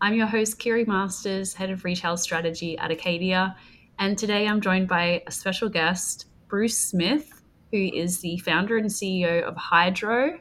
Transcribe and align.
I'm 0.00 0.14
your 0.14 0.28
host, 0.28 0.60
Kiri 0.60 0.84
Masters, 0.84 1.54
Head 1.54 1.70
of 1.70 1.82
Retail 1.82 2.16
Strategy 2.16 2.78
at 2.78 2.92
Acadia. 2.92 3.56
And 3.98 4.16
today 4.16 4.46
I'm 4.46 4.60
joined 4.60 4.86
by 4.86 5.24
a 5.26 5.32
special 5.32 5.68
guest, 5.68 6.26
Bruce 6.46 6.78
Smith, 6.78 7.42
who 7.72 7.78
is 7.78 8.20
the 8.20 8.38
founder 8.38 8.76
and 8.76 8.88
CEO 8.88 9.42
of 9.42 9.56
Hydrow, 9.56 10.38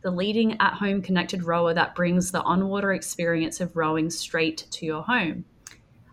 the 0.00 0.10
leading 0.10 0.58
at 0.58 0.72
home 0.72 1.02
connected 1.02 1.42
rower 1.42 1.74
that 1.74 1.94
brings 1.94 2.32
the 2.32 2.40
on 2.44 2.66
water 2.68 2.94
experience 2.94 3.60
of 3.60 3.76
rowing 3.76 4.08
straight 4.08 4.66
to 4.70 4.86
your 4.86 5.02
home. 5.02 5.44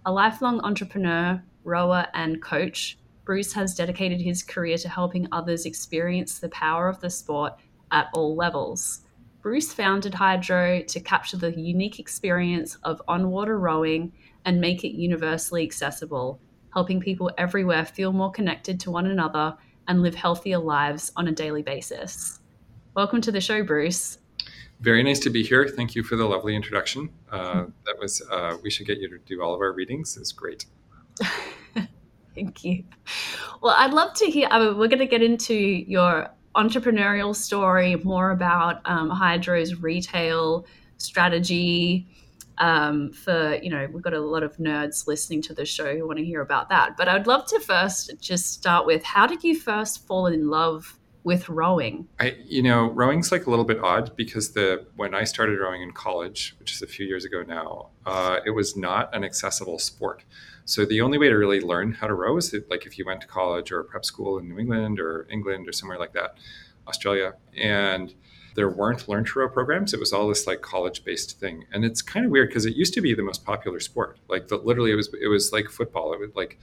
A 0.06 0.12
lifelong 0.12 0.60
entrepreneur, 0.66 1.42
rower, 1.64 2.08
and 2.14 2.42
coach, 2.42 2.98
Bruce 3.24 3.54
has 3.54 3.74
dedicated 3.74 4.20
his 4.20 4.44
career 4.44 4.78
to 4.80 4.90
helping 4.90 5.30
others 5.32 5.66
experience 5.66 6.40
the 6.40 6.50
power 6.50 6.90
of 6.90 7.00
the 7.00 7.10
sport 7.10 7.54
at 7.92 8.10
all 8.14 8.36
levels. 8.36 9.06
Bruce 9.42 9.74
founded 9.74 10.14
Hydrow 10.14 10.84
to 10.84 11.00
capture 11.00 11.36
the 11.36 11.60
unique 11.60 11.98
experience 11.98 12.78
of 12.84 13.02
on 13.08 13.32
water 13.32 13.58
rowing 13.58 14.12
and 14.46 14.62
make 14.62 14.84
it 14.84 14.96
universally 14.96 15.64
accessible, 15.64 16.40
helping 16.74 17.00
people 17.00 17.32
everywhere 17.40 17.84
feel 17.84 18.14
more 18.14 18.30
connected 18.30 18.80
to 18.82 18.92
one 18.92 19.08
another 19.08 19.58
and 19.88 20.04
live 20.04 20.14
healthier 20.14 20.60
lives 20.60 21.12
on 21.16 21.28
a 21.28 21.32
daily 21.32 21.64
basis. 21.64 22.40
Welcome 22.94 23.20
to 23.22 23.32
the 23.32 23.42
show, 23.42 23.64
Bruce. 23.64 24.20
Very 24.80 25.02
nice 25.02 25.20
to 25.22 25.32
be 25.32 25.42
here. 25.42 25.68
Thank 25.68 25.96
you 25.96 26.04
for 26.04 26.18
the 26.18 26.26
lovely 26.26 26.56
introduction. 26.56 27.10
Uh, 27.32 27.66
that 27.86 27.98
was, 28.00 28.22
uh, 28.30 28.58
we 28.62 28.70
should 28.70 28.86
get 28.86 29.00
you 29.00 29.10
to 29.10 29.18
do 29.26 29.42
all 29.42 29.56
of 29.56 29.62
our 29.62 29.74
readings. 29.74 30.18
It's 30.18 30.32
great. 30.32 30.66
Thank 32.36 32.64
you. 32.64 32.84
Well, 33.62 33.74
I'd 33.76 33.94
love 33.94 34.14
to 34.16 34.26
hear. 34.26 34.48
I 34.52 34.60
mean, 34.60 34.78
we're 34.78 34.88
going 34.88 35.00
to 35.00 35.08
get 35.08 35.24
into 35.24 35.56
your 35.56 36.30
entrepreneurial 36.56 37.36
story, 37.36 37.96
more 37.98 38.32
about 38.32 38.82
um, 38.86 39.10
Hydrow's 39.10 39.76
retail 39.76 40.66
strategy. 40.98 42.08
Um, 42.58 43.12
for 43.12 43.56
you 43.56 43.70
know, 43.70 43.88
we've 43.92 44.04
got 44.04 44.14
a 44.14 44.20
lot 44.20 44.44
of 44.44 44.58
nerds 44.58 45.08
listening 45.08 45.42
to 45.44 45.54
the 45.54 45.66
show 45.66 45.96
who 45.96 46.06
want 46.06 46.20
to 46.20 46.26
hear 46.26 46.42
about 46.42 46.70
that. 46.70 46.98
But 46.98 47.08
I'd 47.08 47.26
love 47.26 47.46
to 47.48 47.60
first 47.60 48.14
just 48.20 48.54
start 48.54 48.86
with 48.86 49.04
how 49.04 49.26
did 49.26 49.44
you 49.44 49.60
first 49.60 50.06
fall 50.06 50.28
in 50.28 50.50
love 50.50 50.98
with 51.24 51.48
rowing? 51.50 52.08
I, 52.20 52.36
you 52.46 52.64
know, 52.64 52.88
rowing's 52.88 53.32
like 53.32 53.46
a 53.46 53.50
little 53.50 53.66
bit 53.66 53.80
odd 53.80 54.16
because 54.16 54.52
the 54.52 54.86
when 54.96 55.14
I 55.14 55.24
started 55.24 55.60
rowing 55.60 55.82
in 55.82 55.92
college, 55.92 56.56
which 56.60 56.74
is 56.74 56.82
a 56.82 56.88
few 56.88 57.06
years 57.06 57.26
ago 57.26 57.44
now, 57.48 57.90
uh, 58.06 58.40
it 58.46 58.52
was 58.52 58.76
not 58.76 59.14
an 59.16 59.24
accessible 59.24 59.80
sport. 59.80 60.24
So 60.66 60.86
the 60.86 61.02
only 61.02 61.18
way 61.18 61.30
to 61.30 61.36
really 61.36 61.62
learn 61.62 61.94
how 61.94 62.08
to 62.08 62.14
row 62.14 62.38
is 62.38 62.52
that, 62.52 62.70
like 62.70 62.86
if 62.86 62.98
you 62.98 63.06
went 63.06 63.22
to 63.22 63.28
college 63.28 63.72
or 63.72 63.84
prep 63.84 64.06
school 64.06 64.38
in 64.38 64.48
New 64.50 64.60
England 64.60 65.00
or 65.00 65.28
England 65.30 65.68
or 65.68 65.74
somewhere 65.74 66.00
like 66.00 66.14
that, 66.14 66.38
Australia, 66.88 67.34
and 67.58 68.14
there 68.56 68.70
weren't 68.70 69.08
learn 69.08 69.24
to 69.24 69.40
row 69.40 69.50
programs. 69.50 69.94
It 69.94 70.00
was 70.00 70.12
all 70.12 70.28
this 70.28 70.46
like 70.48 70.62
college 70.62 71.04
based 71.04 71.40
thing, 71.40 71.66
and 71.72 71.86
it's 71.86 72.02
kind 72.02 72.26
of 72.26 72.32
weird 72.32 72.50
because 72.50 72.66
it 72.66 72.76
used 72.76 72.94
to 72.96 73.02
be 73.02 73.14
the 73.14 73.24
most 73.24 73.46
popular 73.46 73.80
sport. 73.80 74.18
Like 74.28 74.48
the, 74.50 74.58
literally, 74.58 74.92
it 74.92 74.96
was 74.96 75.14
it 75.22 75.28
was 75.28 75.52
like 75.52 75.70
football. 75.70 76.14
It 76.14 76.20
was 76.20 76.32
like 76.36 76.60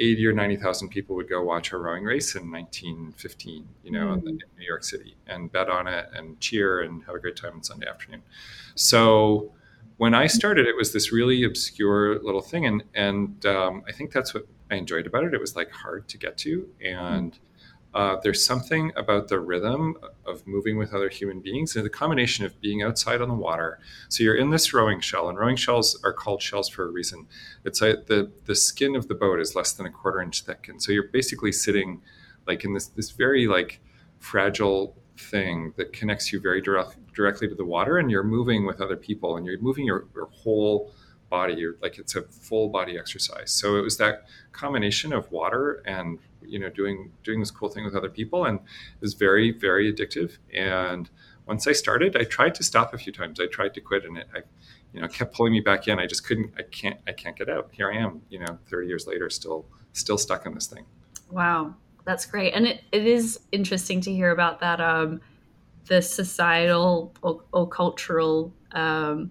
eighty 0.00 0.26
or 0.26 0.32
ninety 0.32 0.56
thousand 0.56 0.88
people 0.88 1.16
would 1.16 1.28
go 1.28 1.42
watch 1.42 1.72
a 1.72 1.78
rowing 1.78 2.04
race 2.04 2.34
in 2.34 2.50
nineteen 2.50 3.14
fifteen, 3.16 3.68
you 3.84 3.92
know, 3.92 4.06
mm. 4.06 4.22
in, 4.22 4.28
in 4.28 4.40
New 4.58 4.66
York 4.66 4.84
City, 4.84 5.16
and 5.26 5.50
bet 5.52 5.68
on 5.68 5.86
it 5.86 6.08
and 6.12 6.40
cheer 6.40 6.80
and 6.80 7.04
have 7.04 7.14
a 7.14 7.20
great 7.20 7.36
time 7.36 7.52
on 7.54 7.62
Sunday 7.62 7.88
afternoon. 7.88 8.22
So 8.74 9.52
when 9.98 10.14
I 10.14 10.28
started, 10.28 10.66
it 10.66 10.76
was 10.76 10.92
this 10.92 11.12
really 11.12 11.44
obscure 11.44 12.20
little 12.20 12.40
thing, 12.40 12.64
and 12.66 12.82
and 12.94 13.44
um, 13.44 13.82
I 13.86 13.92
think 13.92 14.12
that's 14.12 14.32
what 14.32 14.46
I 14.70 14.76
enjoyed 14.76 15.06
about 15.06 15.24
it. 15.24 15.34
It 15.34 15.40
was 15.40 15.56
like 15.56 15.70
hard 15.70 16.08
to 16.08 16.18
get 16.18 16.38
to, 16.38 16.68
and 16.84 17.38
uh, 17.94 18.16
there's 18.22 18.44
something 18.44 18.92
about 18.96 19.26
the 19.26 19.40
rhythm 19.40 19.96
of 20.24 20.46
moving 20.46 20.78
with 20.78 20.94
other 20.94 21.08
human 21.08 21.40
beings 21.40 21.74
and 21.74 21.84
the 21.84 21.90
combination 21.90 22.44
of 22.44 22.60
being 22.60 22.82
outside 22.82 23.20
on 23.20 23.28
the 23.28 23.34
water. 23.34 23.80
So 24.08 24.22
you're 24.22 24.36
in 24.36 24.50
this 24.50 24.72
rowing 24.72 25.00
shell, 25.00 25.28
and 25.28 25.36
rowing 25.36 25.56
shells 25.56 26.00
are 26.04 26.12
called 26.12 26.42
shells 26.42 26.68
for 26.68 26.84
a 26.84 26.90
reason. 26.90 27.26
It's 27.64 27.80
like 27.80 28.06
the 28.06 28.30
the 28.44 28.54
skin 28.54 28.94
of 28.94 29.08
the 29.08 29.16
boat 29.16 29.40
is 29.40 29.56
less 29.56 29.72
than 29.72 29.84
a 29.84 29.90
quarter 29.90 30.22
inch 30.22 30.42
thick, 30.42 30.68
and 30.68 30.80
so 30.80 30.92
you're 30.92 31.08
basically 31.08 31.50
sitting 31.52 32.02
like 32.46 32.64
in 32.64 32.72
this 32.72 32.86
this 32.86 33.10
very 33.10 33.48
like 33.48 33.80
fragile 34.20 34.96
thing 35.18 35.72
that 35.76 35.92
connects 35.92 36.32
you 36.32 36.40
very 36.40 36.60
direct, 36.60 36.96
directly 37.18 37.48
to 37.48 37.54
the 37.56 37.64
water 37.64 37.98
and 37.98 38.12
you're 38.12 38.22
moving 38.22 38.64
with 38.64 38.80
other 38.80 38.96
people 38.96 39.36
and 39.36 39.44
you're 39.44 39.60
moving 39.60 39.84
your, 39.84 40.06
your 40.14 40.26
whole 40.26 40.92
body 41.28 41.54
you're 41.54 41.74
like 41.82 41.98
it's 41.98 42.14
a 42.14 42.22
full 42.22 42.68
body 42.68 42.96
exercise. 42.96 43.50
So 43.50 43.76
it 43.76 43.82
was 43.82 43.96
that 43.96 44.26
combination 44.52 45.12
of 45.12 45.30
water 45.32 45.82
and 45.84 46.20
you 46.40 46.60
know 46.60 46.70
doing 46.70 47.10
doing 47.24 47.40
this 47.40 47.50
cool 47.50 47.70
thing 47.70 47.84
with 47.84 47.96
other 47.96 48.08
people 48.08 48.44
and 48.44 48.60
it 48.60 49.00
was 49.00 49.14
very 49.14 49.50
very 49.50 49.92
addictive. 49.92 50.38
And 50.54 51.10
once 51.44 51.66
i 51.66 51.72
started 51.72 52.16
i 52.16 52.22
tried 52.22 52.54
to 52.54 52.62
stop 52.62 52.94
a 52.94 52.98
few 52.98 53.12
times. 53.12 53.40
I 53.40 53.46
tried 53.46 53.74
to 53.74 53.80
quit 53.80 54.04
and 54.04 54.16
it 54.18 54.28
I, 54.32 54.42
you 54.92 55.00
know 55.00 55.08
kept 55.08 55.34
pulling 55.34 55.52
me 55.52 55.60
back 55.60 55.88
in. 55.88 55.98
I 55.98 56.06
just 56.06 56.24
couldn't 56.24 56.52
i 56.56 56.62
can't 56.62 57.00
i 57.08 57.12
can't 57.12 57.36
get 57.36 57.48
out. 57.50 57.70
Here 57.72 57.90
i 57.90 57.96
am 57.96 58.22
you 58.30 58.38
know 58.38 58.58
30 58.70 58.86
years 58.86 59.08
later 59.08 59.28
still 59.28 59.66
still 59.92 60.18
stuck 60.18 60.46
in 60.46 60.54
this 60.54 60.68
thing. 60.68 60.84
Wow. 61.32 61.74
That's 62.04 62.24
great. 62.24 62.54
And 62.54 62.66
it, 62.66 62.80
it 62.90 63.06
is 63.06 63.38
interesting 63.52 64.00
to 64.00 64.10
hear 64.10 64.30
about 64.30 64.60
that, 64.60 64.80
um, 64.80 65.20
the 65.88 66.02
societal 66.02 67.14
or, 67.22 67.42
or 67.52 67.68
cultural 67.68 68.52
um, 68.72 69.30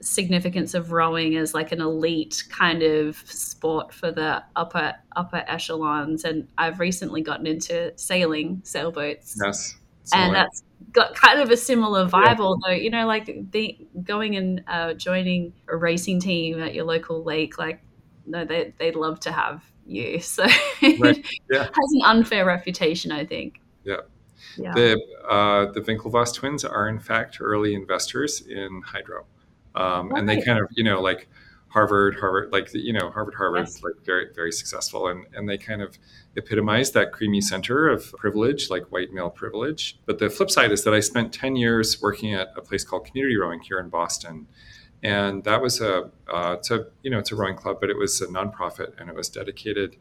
significance 0.00 0.74
of 0.74 0.92
rowing 0.92 1.36
as 1.36 1.54
like 1.54 1.72
an 1.72 1.80
elite 1.80 2.44
kind 2.50 2.82
of 2.82 3.16
sport 3.26 3.92
for 3.92 4.12
the 4.12 4.42
upper 4.54 4.94
upper 5.16 5.44
echelons. 5.48 6.24
And 6.24 6.48
I've 6.58 6.78
recently 6.80 7.22
gotten 7.22 7.46
into 7.46 7.92
sailing 7.96 8.60
sailboats. 8.64 9.38
Yes. 9.42 9.76
And 10.12 10.34
that's 10.34 10.62
got 10.92 11.16
kind 11.16 11.40
of 11.40 11.50
a 11.50 11.56
similar 11.56 12.06
vibe, 12.08 12.38
yeah. 12.38 12.44
although 12.44 12.70
you 12.70 12.90
know, 12.90 13.06
like 13.06 13.50
the, 13.50 13.76
going 14.04 14.36
and 14.36 14.62
uh, 14.68 14.94
joining 14.94 15.52
a 15.68 15.76
racing 15.76 16.20
team 16.20 16.60
at 16.60 16.74
your 16.74 16.84
local 16.84 17.24
lake, 17.24 17.58
like 17.58 17.82
no, 18.24 18.44
they 18.44 18.72
they'd 18.78 18.94
love 18.94 19.18
to 19.20 19.32
have 19.32 19.64
you. 19.84 20.20
So 20.20 20.44
right. 20.82 21.26
yeah. 21.50 21.64
has 21.64 21.92
an 21.92 22.02
unfair 22.04 22.44
reputation, 22.44 23.10
I 23.10 23.24
think. 23.24 23.60
Yeah. 23.84 24.02
Yeah. 24.56 24.74
The 24.74 25.00
uh, 25.28 25.72
the 25.72 25.80
Winklevoss 25.80 26.34
twins 26.34 26.64
are 26.64 26.88
in 26.88 26.98
fact 26.98 27.38
early 27.40 27.74
investors 27.74 28.40
in 28.40 28.82
Hydrow, 28.84 29.26
um, 29.74 30.12
and 30.12 30.28
they 30.28 30.42
kind 30.42 30.58
of 30.58 30.68
you 30.72 30.84
know 30.84 31.00
like 31.00 31.28
Harvard, 31.68 32.16
Harvard, 32.18 32.52
like 32.52 32.72
you 32.72 32.92
know 32.92 33.10
Harvard, 33.10 33.34
Harvard, 33.34 33.66
yes. 33.66 33.82
like 33.82 33.94
very 34.04 34.28
very 34.34 34.52
successful, 34.52 35.08
and 35.08 35.26
and 35.34 35.48
they 35.48 35.58
kind 35.58 35.82
of 35.82 35.98
epitomize 36.36 36.92
that 36.92 37.12
creamy 37.12 37.40
center 37.40 37.88
of 37.88 38.12
privilege, 38.12 38.70
like 38.70 38.90
white 38.92 39.12
male 39.12 39.30
privilege. 39.30 39.98
But 40.06 40.18
the 40.18 40.30
flip 40.30 40.50
side 40.50 40.72
is 40.72 40.84
that 40.84 40.94
I 40.94 41.00
spent 41.00 41.32
ten 41.32 41.56
years 41.56 42.00
working 42.00 42.34
at 42.34 42.48
a 42.56 42.62
place 42.62 42.84
called 42.84 43.06
Community 43.06 43.36
Rowing 43.36 43.60
here 43.60 43.78
in 43.78 43.88
Boston, 43.88 44.46
and 45.02 45.44
that 45.44 45.60
was 45.60 45.80
a 45.80 46.10
uh, 46.32 46.56
it's 46.58 46.70
a 46.70 46.86
you 47.02 47.10
know 47.10 47.18
it's 47.18 47.32
a 47.32 47.36
rowing 47.36 47.56
club, 47.56 47.78
but 47.80 47.90
it 47.90 47.98
was 47.98 48.20
a 48.20 48.26
nonprofit 48.26 48.98
and 48.98 49.10
it 49.10 49.14
was 49.14 49.28
dedicated 49.28 49.96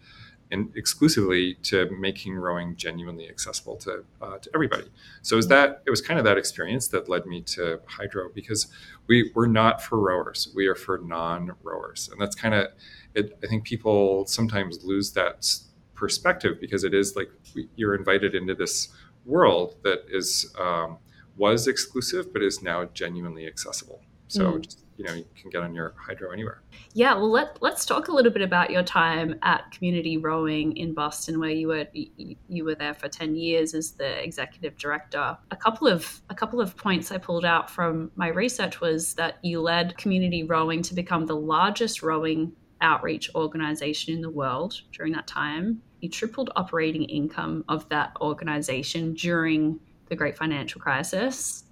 in, 0.51 0.71
exclusively 0.75 1.55
to 1.63 1.89
making 1.91 2.35
rowing 2.35 2.75
genuinely 2.75 3.27
accessible 3.27 3.75
to 3.77 4.03
uh, 4.21 4.37
to 4.37 4.49
everybody. 4.53 4.85
So 5.21 5.35
it 5.35 5.37
was 5.37 5.47
that 5.47 5.81
it 5.85 5.89
was 5.89 6.01
kind 6.01 6.19
of 6.19 6.25
that 6.25 6.37
experience 6.37 6.87
that 6.89 7.09
led 7.09 7.25
me 7.25 7.41
to 7.41 7.79
Hydrow 7.87 8.29
because 8.33 8.67
we 9.07 9.31
we're 9.35 9.47
not 9.47 9.81
for 9.81 9.99
rowers, 9.99 10.49
we 10.55 10.67
are 10.67 10.75
for 10.75 10.99
non-rowers, 10.99 12.09
and 12.11 12.21
that's 12.21 12.35
kind 12.35 12.53
of 12.53 12.67
it. 13.15 13.37
I 13.43 13.47
think 13.47 13.63
people 13.63 14.25
sometimes 14.27 14.83
lose 14.83 15.11
that 15.13 15.47
perspective 15.95 16.59
because 16.59 16.83
it 16.83 16.93
is 16.93 17.15
like 17.15 17.29
we, 17.55 17.69
you're 17.75 17.95
invited 17.95 18.35
into 18.35 18.53
this 18.53 18.89
world 19.25 19.75
that 19.83 20.03
is 20.09 20.53
um, 20.59 20.97
was 21.37 21.67
exclusive 21.67 22.31
but 22.31 22.41
is 22.41 22.61
now 22.61 22.85
genuinely 22.93 23.47
accessible. 23.47 24.01
So 24.27 24.53
mm. 24.53 24.61
just 24.61 24.84
you 24.97 25.03
know 25.03 25.13
you 25.13 25.25
can 25.39 25.49
get 25.49 25.61
on 25.61 25.73
your 25.73 25.93
Hydrow 25.97 26.31
anywhere. 26.31 26.61
Yeah, 26.93 27.15
well 27.15 27.29
let 27.29 27.61
let's 27.61 27.85
talk 27.85 28.07
a 28.07 28.11
little 28.11 28.31
bit 28.31 28.41
about 28.41 28.69
your 28.69 28.83
time 28.83 29.35
at 29.41 29.71
Community 29.71 30.17
Rowing 30.17 30.75
in 30.77 30.93
Boston, 30.93 31.39
where 31.39 31.49
you 31.49 31.67
were 31.67 31.87
you, 31.93 32.63
were 32.63 32.75
there 32.75 32.93
for 32.93 33.07
ten 33.07 33.35
years 33.35 33.73
as 33.73 33.91
the 33.91 34.23
executive 34.23 34.77
director. 34.77 35.37
A 35.51 35.55
couple 35.55 35.87
of 35.87 36.21
a 36.29 36.35
couple 36.35 36.61
of 36.61 36.77
points 36.77 37.11
I 37.11 37.17
pulled 37.17 37.45
out 37.45 37.69
from 37.69 38.11
my 38.15 38.29
research 38.29 38.79
was 38.81 39.13
that 39.15 39.37
you 39.43 39.61
led 39.61 39.97
Community 39.97 40.43
Rowing 40.43 40.81
to 40.83 40.93
become 40.93 41.25
the 41.25 41.35
largest 41.35 42.01
rowing 42.01 42.53
outreach 42.81 43.29
organization 43.35 44.13
in 44.13 44.21
the 44.21 44.29
world 44.29 44.81
during 44.91 45.13
that 45.13 45.27
time. 45.27 45.81
You 46.01 46.09
tripled 46.09 46.51
operating 46.55 47.03
income 47.03 47.65
of 47.67 47.87
that 47.89 48.15
organization 48.21 49.13
during 49.13 49.79
the 50.07 50.15
great 50.15 50.37
financial 50.37 50.79
crisis 50.79 51.64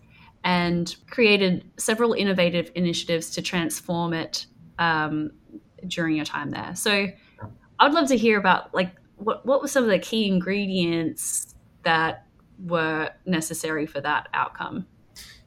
and 0.44 0.96
created 1.10 1.64
several 1.78 2.14
innovative 2.14 2.72
initiatives 2.76 3.30
to 3.32 3.42
transform 3.42 4.14
it 4.14 4.46
um, 4.80 5.32
during 5.88 6.16
your 6.16 6.26
time 6.26 6.52
there. 6.52 6.76
So 6.76 7.08
I'd 7.80 7.94
love 7.94 8.08
to 8.10 8.18
hear 8.18 8.38
about 8.38 8.74
like 8.74 8.96
what 9.18 9.46
what 9.46 9.62
were 9.62 9.68
some 9.68 9.84
of 9.84 9.90
the 9.90 10.00
key 10.00 10.28
ingredients 10.28 11.56
that 11.84 12.26
were 12.66 13.10
necessary 13.26 13.86
for 13.86 14.02
that 14.02 14.30
outcome. 14.34 14.86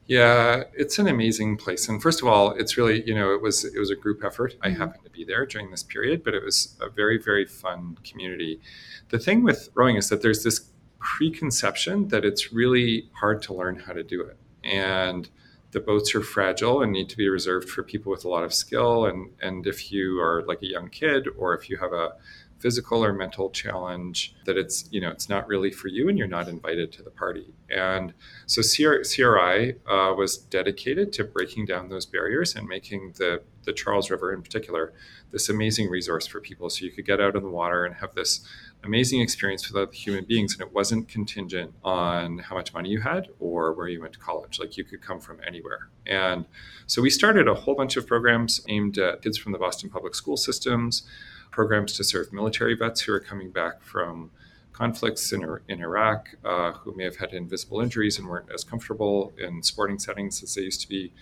Yeah, 0.07 0.63
it's 0.73 1.01
an 1.01 1.09
amazing 1.09 1.57
place. 1.57 1.89
And 1.89 2.01
first 2.01 2.23
of 2.23 2.29
all, 2.29 2.53
it's 2.53 2.77
really, 2.77 3.03
you 3.07 3.15
know, 3.15 3.35
it 3.35 3.43
was 3.43 3.65
it 3.65 3.79
was 3.79 3.91
a 3.91 3.97
group 3.97 4.23
effort. 4.25 4.55
I 4.63 4.69
mm-hmm. 4.69 4.81
happened 4.81 5.05
to 5.05 5.11
be 5.11 5.25
there 5.25 5.45
during 5.47 5.71
this 5.71 5.83
period, 5.83 6.23
but 6.23 6.33
it 6.33 6.45
was 6.45 6.77
a 6.81 6.89
very, 6.89 7.19
very 7.19 7.45
fun 7.45 7.99
community. 8.05 8.61
The 9.09 9.19
thing 9.19 9.43
with 9.43 9.69
rowing 9.75 9.97
is 9.97 10.09
that 10.11 10.23
there's 10.23 10.45
this 10.45 10.71
preconception 11.01 12.09
that 12.09 12.25
it's 12.25 12.53
really 12.53 13.11
hard 13.15 13.43
to 13.43 13.55
learn 13.55 13.81
how 13.81 13.93
to 13.93 14.03
do 14.03 14.23
it. 14.23 14.37
And 14.67 15.29
the 15.73 15.81
boats 15.81 16.15
are 16.15 16.23
fragile 16.23 16.83
and 16.83 16.93
need 16.93 17.09
to 17.11 17.17
be 17.17 17.29
reserved 17.29 17.69
for 17.69 17.83
people 17.83 18.11
with 18.11 18.25
a 18.25 18.29
lot 18.29 18.45
of 18.45 18.55
skill. 18.55 19.07
And, 19.07 19.31
and 19.41 19.67
if 19.67 19.93
you 19.93 20.21
are 20.21 20.43
like 20.47 20.63
a 20.63 20.67
young 20.67 20.89
kid 20.89 21.29
or 21.37 21.55
if 21.55 21.69
you 21.69 21.77
have 21.79 21.93
a 21.93 22.15
physical 22.59 23.05
or 23.05 23.13
mental 23.13 23.51
challenge 23.51 24.35
that 24.47 24.57
it's 24.57 24.89
you 24.91 25.01
know 25.01 25.11
it's 25.11 25.29
not 25.29 25.47
really 25.47 25.71
for 25.71 25.89
you 25.89 26.09
and 26.09 26.17
you're 26.17 26.27
not 26.27 26.49
invited 26.49 26.91
to 26.91 27.03
the 27.03 27.11
party 27.11 27.53
and 27.71 28.15
so 28.47 28.63
cri 28.63 29.75
uh, 29.87 30.15
was 30.17 30.39
dedicated 30.39 31.13
to 31.13 31.23
breaking 31.23 31.67
down 31.67 31.89
those 31.89 32.07
barriers 32.07 32.57
and 32.57 32.67
making 32.67 33.13
the 33.19 33.43
the 33.65 33.73
charles 33.73 34.11
river 34.11 34.33
in 34.33 34.41
particular 34.41 34.95
this 35.33 35.49
amazing 35.49 35.91
resource 35.91 36.27
for 36.27 36.41
people 36.41 36.71
so 36.71 36.85
you 36.85 36.91
could 36.91 37.05
get 37.05 37.21
out 37.21 37.37
in 37.37 37.43
the 37.43 37.51
water 37.51 37.85
and 37.85 37.95
have 37.97 38.15
this 38.15 38.41
amazing 38.87 39.21
experience 39.21 39.69
with 39.69 39.77
other 39.77 39.93
human 39.93 40.25
beings 40.25 40.55
and 40.55 40.63
it 40.63 40.73
wasn't 40.73 41.09
contingent 41.09 41.73
on 41.85 42.39
how 42.39 42.57
much 42.57 42.73
money 42.73 42.89
you 42.89 43.01
had 43.01 43.29
or 43.41 43.73
where 43.73 43.89
you 43.89 44.01
went 44.01 44.13
to 44.13 44.19
college 44.19 44.59
like 44.59 44.77
you 44.77 44.85
could 44.85 45.03
come 45.03 45.21
from 45.21 45.39
anywhere 45.47 45.89
and 46.07 46.45
so 46.87 47.03
we 47.03 47.11
started 47.11 47.49
a 47.49 47.55
whole 47.55 47.75
bunch 47.75 47.97
of 47.97 48.07
programs 48.07 48.61
aimed 48.69 48.97
at 48.99 49.23
kids 49.23 49.37
from 49.37 49.53
the 49.53 49.59
boston 49.59 49.91
public 49.91 50.15
school 50.15 50.37
systems 50.37 51.03
programs 51.51 51.93
to 51.95 52.05
serve 52.05 52.33
military 52.33 52.75
vets 52.75 53.01
who 53.03 53.13
are 53.13 53.21
coming 53.21 53.51
back 53.51 53.83
from 53.83 54.31
conflicts 54.77 55.33
in, 55.33 55.43
in 55.69 55.81
Iraq, 55.81 56.29
uh, 56.45 56.73
who 56.73 56.95
may 56.95 57.05
have 57.05 57.17
had 57.17 57.33
invisible 57.33 57.81
injuries 57.81 58.19
and 58.19 58.29
weren't 58.29 58.51
as 58.53 58.63
comfortable 58.63 59.33
in 59.39 59.63
sporting 59.63 59.99
settings 59.99 60.43
as 60.43 60.55
they 60.55 60.63
used 60.63 60.83
to 60.83 60.89
be. 60.89 61.13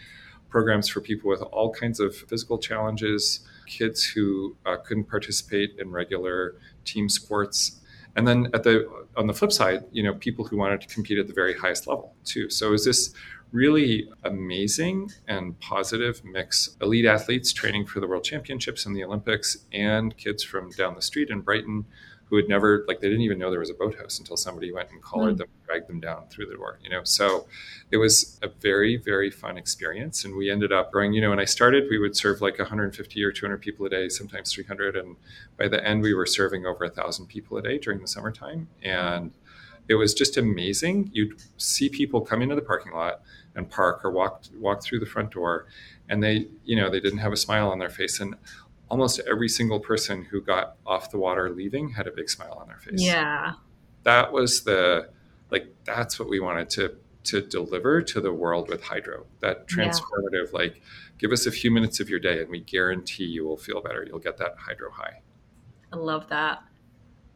Programs 0.51 0.89
for 0.89 1.01
people 1.01 1.31
with 1.31 1.43
all 1.43 1.73
kinds 1.73 2.01
of 2.01 2.17
physical 2.17 2.59
challenges, 2.59 3.41
kids 3.67 4.05
who 4.05 4.57
uh, 4.67 4.77
couldn't 4.77 5.05
participate 5.05 5.77
in 5.79 5.91
regular 5.91 6.57
team 6.85 7.09
sports, 7.09 7.81
and 8.17 8.27
then 8.27 8.49
at 8.55 8.63
the 8.63 8.89
on 9.17 9.27
the 9.27 9.35
flip 9.35 9.53
side, 9.53 9.85
you 9.93 10.03
know, 10.03 10.15
people 10.15 10.45
who 10.45 10.57
wanted 10.57 10.81
to 10.81 10.89
compete 10.89 11.19
at 11.19 11.27
the 11.27 11.35
very 11.35 11.55
highest 11.55 11.87
level 11.87 12.15
too. 12.25 12.51
So 12.51 12.73
is 12.73 12.85
this 12.85 13.15
really 13.55 14.09
amazing 14.25 15.09
and 15.29 15.59
positive 15.61 16.21
mix 16.25 16.77
elite 16.83 17.07
athletes 17.07 17.53
training 17.53 17.87
for 17.87 18.01
the 18.01 18.07
world 18.07 18.25
championships 18.25 18.85
and 18.85 18.97
the 18.97 19.05
olympics 19.05 19.59
and 19.73 20.17
kids 20.17 20.43
from 20.43 20.71
down 20.71 20.97
the 20.97 21.01
street 21.01 21.31
in 21.31 21.41
brighton 21.41 21.85
who 22.27 22.37
had 22.37 22.49
never 22.49 22.85
like 22.89 23.01
they 23.01 23.09
didn't 23.09 23.23
even 23.23 23.39
know 23.39 23.51
there 23.51 23.61
was 23.61 23.71
a 23.71 23.75
boathouse 23.75 24.19
until 24.19 24.37
somebody 24.37 24.73
went 24.73 24.91
and 24.91 25.03
collared 25.03 25.35
mm. 25.35 25.39
them 25.39 25.49
dragged 25.67 25.89
them 25.89 26.01
down 26.01 26.27
through 26.29 26.47
the 26.47 26.55
door 26.55 26.79
you 26.83 26.91
know 26.91 27.03
so 27.05 27.47
it 27.91 27.97
was 27.97 28.39
a 28.43 28.49
very 28.49 28.97
very 28.97 29.31
fun 29.31 29.57
experience 29.57 30.25
and 30.25 30.35
we 30.35 30.51
ended 30.51 30.73
up 30.73 30.91
growing 30.93 31.13
you 31.13 31.21
know 31.21 31.31
when 31.31 31.41
i 31.41 31.45
started 31.45 31.85
we 31.91 31.99
would 31.99 32.17
serve 32.17 32.41
like 32.41 32.59
150 32.59 33.23
or 33.23 33.33
200 33.33 33.59
people 33.59 33.87
a 33.87 33.91
day 33.91 34.09
sometimes 34.09 34.53
300 34.53 34.97
and 34.97 35.17
by 35.59 35.69
the 35.69 35.85
end 35.87 36.03
we 36.03 36.15
were 36.15 36.27
serving 36.27 36.67
over 36.67 36.85
a 36.85 36.91
thousand 36.91 37.27
people 37.27 37.57
a 37.57 37.63
day 37.63 37.79
during 37.79 38.01
the 38.01 38.09
summertime 38.09 38.69
and 38.83 39.33
it 39.89 39.95
was 39.95 40.15
just 40.15 40.37
amazing 40.37 41.11
you'd 41.13 41.35
see 41.59 41.89
people 41.89 42.21
come 42.21 42.43
into 42.43 42.55
the 42.55 42.63
parking 42.63 42.93
lot 42.93 43.21
and 43.55 43.71
park 43.71 44.05
or 44.05 44.11
walk 44.11 44.45
walk 44.59 44.83
through 44.83 44.99
the 44.99 45.07
front 45.07 45.31
door 45.31 45.67
and 46.09 46.23
they 46.23 46.47
you 46.65 46.77
know 46.77 46.91
they 46.91 47.01
didn't 47.01 47.19
have 47.19 47.33
a 47.33 47.37
smile 47.37 47.71
on 47.71 47.79
their 47.79 47.91
face 47.91 48.21
and 48.21 48.35
almost 48.91 49.21
every 49.29 49.49
single 49.49 49.81
person 49.81 50.25
who 50.25 50.41
got 50.41 50.77
off 50.87 51.11
the 51.11 51.19
water 51.19 51.51
leaving 51.51 51.91
had 51.91 52.07
a 52.07 52.11
big 52.13 52.29
smile 52.29 52.59
on 52.61 52.69
their 52.69 52.79
face. 52.79 53.01
Yeah. 53.01 53.55
That 54.03 54.33
was 54.33 54.65
the 54.65 55.11
like 55.51 55.75
that's 55.85 56.19
what 56.19 56.29
we 56.29 56.41
wanted 56.41 56.71
to 56.71 56.97
to 57.25 57.41
deliver 57.41 58.03
to 58.03 58.21
the 58.21 58.33
world 58.33 58.69
with 58.69 58.83
Hydrow. 58.83 59.27
That 59.41 59.67
transformative 59.67 60.53
yeah. 60.53 60.59
like 60.59 60.83
give 61.19 61.33
us 61.33 61.47
a 61.47 61.51
few 61.51 61.71
minutes 61.71 62.01
of 62.01 62.11
your 62.11 62.21
day 62.21 62.41
and 62.41 62.51
we 62.51 62.61
guarantee 62.61 63.25
you 63.25 63.45
will 63.45 63.57
feel 63.57 63.81
better. 63.81 64.05
You'll 64.05 64.19
get 64.19 64.37
that 64.39 64.57
Hydrow 64.59 64.91
high. 64.91 65.23
I 65.93 65.97
love 65.97 66.29
that 66.29 66.63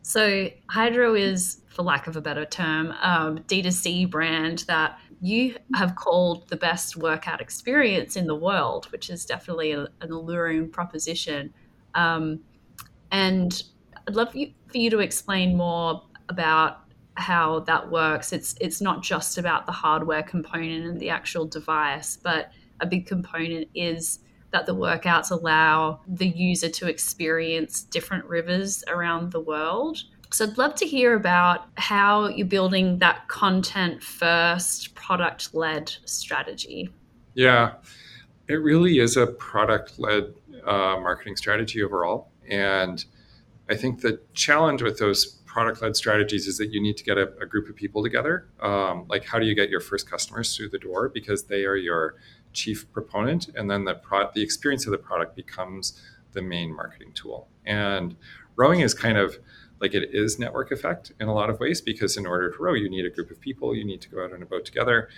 so 0.09 0.49
Hydrow 0.71 1.15
is 1.15 1.61
for 1.67 1.83
lack 1.83 2.07
of 2.07 2.17
a 2.17 2.23
better 2.23 2.47
term 2.47 2.95
um, 3.03 3.41
d2c 3.41 4.11
brand 4.11 4.61
that 4.67 4.99
you 5.21 5.55
have 5.75 5.97
called 5.97 6.49
the 6.49 6.57
best 6.57 6.97
workout 6.97 7.43
experience 7.43 8.17
in 8.17 8.27
the 8.27 8.35
world, 8.35 8.87
which 8.91 9.11
is 9.11 9.27
definitely 9.27 9.73
a, 9.73 9.87
an 10.01 10.11
alluring 10.11 10.71
proposition. 10.71 11.53
Um, 11.95 12.41
and 13.11 13.63
I'd 14.07 14.15
love 14.15 14.35
you, 14.35 14.53
for 14.69 14.79
you 14.79 14.89
to 14.89 15.01
explain 15.01 15.59
more 15.59 16.03
about 16.31 16.85
how 17.19 17.61
that 17.61 17.91
works. 17.91 18.33
It's 18.33 18.55
it's 18.63 18.81
not 18.81 19.03
just 19.03 19.37
about 19.37 19.67
the 19.67 19.73
hardware 19.73 20.23
component 20.23 20.87
and 20.87 20.99
the 20.99 21.11
actual 21.11 21.45
device, 21.45 22.17
but 22.17 22.51
a 22.81 22.87
big 22.87 23.07
component 23.07 23.69
is 23.75 24.21
that 24.51 24.67
the 24.67 24.75
workouts 24.75 25.31
allow 25.31 26.01
the 26.07 26.29
user 26.29 26.69
to 26.69 26.89
experience 26.89 27.83
different 27.83 28.25
rivers 28.25 28.83
around 28.89 29.33
the 29.33 29.41
world. 29.41 29.99
So 30.31 30.45
I'd 30.45 30.59
love 30.59 30.75
to 30.77 30.87
hear 30.87 31.15
about 31.15 31.67
how 31.77 32.29
you're 32.29 32.47
building 32.47 32.99
that 32.99 33.29
content 33.29 34.03
first, 34.03 34.95
product 34.95 35.55
led 35.55 35.95
strategy. 36.05 36.91
Yeah, 37.35 37.75
it 38.47 38.57
really 38.57 38.99
is 38.99 39.17
a 39.17 39.27
product 39.27 39.99
led 39.99 40.35
uh, 40.67 40.97
marketing 41.01 41.37
strategy 41.37 41.83
overall. 41.83 42.31
And 42.49 43.05
I 43.71 43.77
think 43.77 44.01
the 44.01 44.21
challenge 44.35 44.83
with 44.83 44.99
those 44.99 45.27
product 45.47 45.83
led 45.83 45.97
strategies 45.97 46.47
is 46.47 46.59
that 46.59 46.73
you 46.73 46.81
need 46.81 46.97
to 46.99 47.05
get 47.05 47.17
a, 47.19 47.33
a 47.41 47.47
group 47.47 47.69
of 47.69 47.77
people 47.77 48.03
together. 48.03 48.49
Um, 48.61 49.07
like, 49.09 49.25
how 49.25 49.39
do 49.39 49.47
you 49.47 49.55
get 49.55 49.71
your 49.71 49.81
first 49.81 50.11
customers 50.11 50.57
through 50.57 50.71
the 50.71 50.79
door? 50.79 51.09
Because 51.09 51.45
they 51.45 51.65
are 51.65 51.77
your 51.77 52.17
chief 52.53 52.91
proponent. 52.93 53.49
And 53.55 53.71
then 53.71 53.85
the, 53.85 53.95
pro- 53.95 54.31
the 54.35 54.43
experience 54.43 54.87
of 54.87 54.93
the 54.93 54.99
product 54.99 55.37
becomes 55.37 56.01
the 56.33 56.43
main 56.43 56.75
marketing 56.75 57.13
tool. 57.13 57.49
And 57.65 58.17
rowing 58.57 58.81
is 58.81 58.95
kind 58.95 59.19
of 59.19 59.39
like 59.81 59.95
it 59.95 60.11
is 60.13 60.39
network 60.39 60.71
effect 60.71 61.13
in 61.21 61.29
a 61.29 61.35
lot 61.35 61.51
of 61.51 61.61
ways 61.61 61.81
because 61.81 62.17
in 62.17 62.27
order 62.27 62.51
to 62.51 62.63
row 62.63 62.75
you 62.75 62.89
need 62.91 63.05
a 63.05 63.11
group 63.11 63.31
of 63.31 63.41
people 63.41 63.75
you 63.75 63.85
need 63.85 64.01
to 64.01 64.09
go 64.09 64.25
out 64.25 64.33
on 64.33 64.43
a 64.43 64.47
boat 64.47 64.65
together 64.65 65.09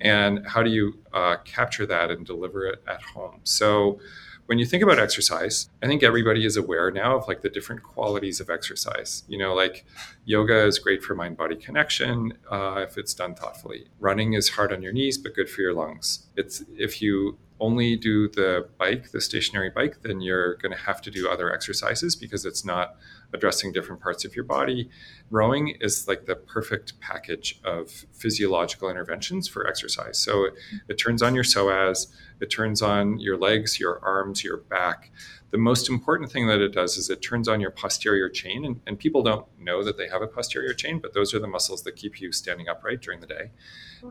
and 0.00 0.46
how 0.46 0.62
do 0.62 0.70
you 0.70 0.98
uh, 1.12 1.36
capture 1.44 1.86
that 1.86 2.10
and 2.10 2.26
deliver 2.26 2.66
it 2.66 2.82
at 2.88 3.02
home 3.02 3.40
so 3.44 3.98
when 4.46 4.58
you 4.58 4.66
think 4.66 4.82
about 4.82 4.98
exercise 4.98 5.68
i 5.82 5.86
think 5.86 6.02
everybody 6.02 6.44
is 6.44 6.56
aware 6.56 6.90
now 6.90 7.16
of 7.16 7.28
like 7.28 7.42
the 7.42 7.50
different 7.50 7.82
qualities 7.82 8.40
of 8.40 8.50
exercise. 8.50 9.22
You 9.28 9.38
know 9.38 9.54
like 9.54 9.84
yoga 10.24 10.64
is 10.64 10.78
great 10.78 11.02
for 11.02 11.14
mind 11.14 11.36
body 11.36 11.56
connection 11.56 12.34
uh, 12.50 12.84
if 12.86 12.98
it's 12.98 13.14
done 13.14 13.34
thoughtfully. 13.34 13.86
Running 14.00 14.34
is 14.34 14.50
hard 14.50 14.72
on 14.72 14.82
your 14.82 14.92
knees 14.92 15.18
but 15.18 15.34
good 15.34 15.48
for 15.48 15.60
your 15.60 15.74
lungs. 15.74 16.26
It's 16.36 16.64
if 16.76 17.00
you 17.02 17.38
only 17.58 17.96
do 17.96 18.28
the 18.28 18.68
bike 18.78 19.10
the 19.12 19.20
stationary 19.20 19.70
bike 19.70 20.02
then 20.02 20.20
you're 20.20 20.56
going 20.56 20.72
to 20.72 20.78
have 20.78 21.00
to 21.00 21.10
do 21.10 21.28
other 21.28 21.52
exercises 21.52 22.14
because 22.14 22.44
it's 22.44 22.64
not 22.64 22.96
addressing 23.32 23.72
different 23.72 24.00
parts 24.00 24.24
of 24.24 24.34
your 24.34 24.44
body. 24.44 24.88
Rowing 25.30 25.76
is 25.80 26.06
like 26.06 26.26
the 26.26 26.36
perfect 26.36 26.98
package 27.00 27.60
of 27.64 27.90
physiological 28.12 28.88
interventions 28.88 29.48
for 29.48 29.66
exercise. 29.66 30.18
So 30.18 30.44
it, 30.44 30.54
it 30.88 30.94
turns 30.94 31.22
on 31.22 31.34
your 31.34 31.44
psoas, 31.44 32.06
it 32.40 32.46
turns 32.46 32.82
on 32.82 33.18
your 33.18 33.36
legs, 33.36 33.80
your 33.80 34.00
arms, 34.04 34.44
your 34.44 34.58
back. 34.58 35.10
The 35.52 35.58
most 35.58 35.88
important 35.88 36.30
thing 36.30 36.48
that 36.48 36.60
it 36.60 36.72
does 36.72 36.96
is 36.96 37.08
it 37.08 37.22
turns 37.22 37.48
on 37.48 37.60
your 37.60 37.70
posterior 37.70 38.28
chain. 38.28 38.64
And, 38.64 38.80
and 38.86 38.98
people 38.98 39.22
don't 39.22 39.46
know 39.58 39.84
that 39.84 39.96
they 39.96 40.08
have 40.08 40.20
a 40.20 40.26
posterior 40.26 40.74
chain, 40.74 40.98
but 40.98 41.14
those 41.14 41.32
are 41.34 41.38
the 41.38 41.46
muscles 41.46 41.82
that 41.84 41.96
keep 41.96 42.20
you 42.20 42.32
standing 42.32 42.68
upright 42.68 43.00
during 43.00 43.20
the 43.20 43.26
day. 43.26 43.50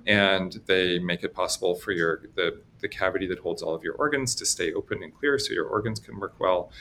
And 0.07 0.61
they 0.65 0.97
make 0.99 1.23
it 1.23 1.33
possible 1.33 1.75
for 1.75 1.91
your 1.91 2.23
the, 2.35 2.61
the 2.79 2.87
cavity 2.87 3.27
that 3.27 3.39
holds 3.39 3.61
all 3.61 3.75
of 3.75 3.83
your 3.83 3.95
organs 3.95 4.33
to 4.35 4.45
stay 4.45 4.73
open 4.73 5.03
and 5.03 5.13
clear 5.13 5.37
so 5.37 5.53
your 5.53 5.67
organs 5.67 5.99
can 5.99 6.19
work 6.19 6.35
well. 6.39 6.71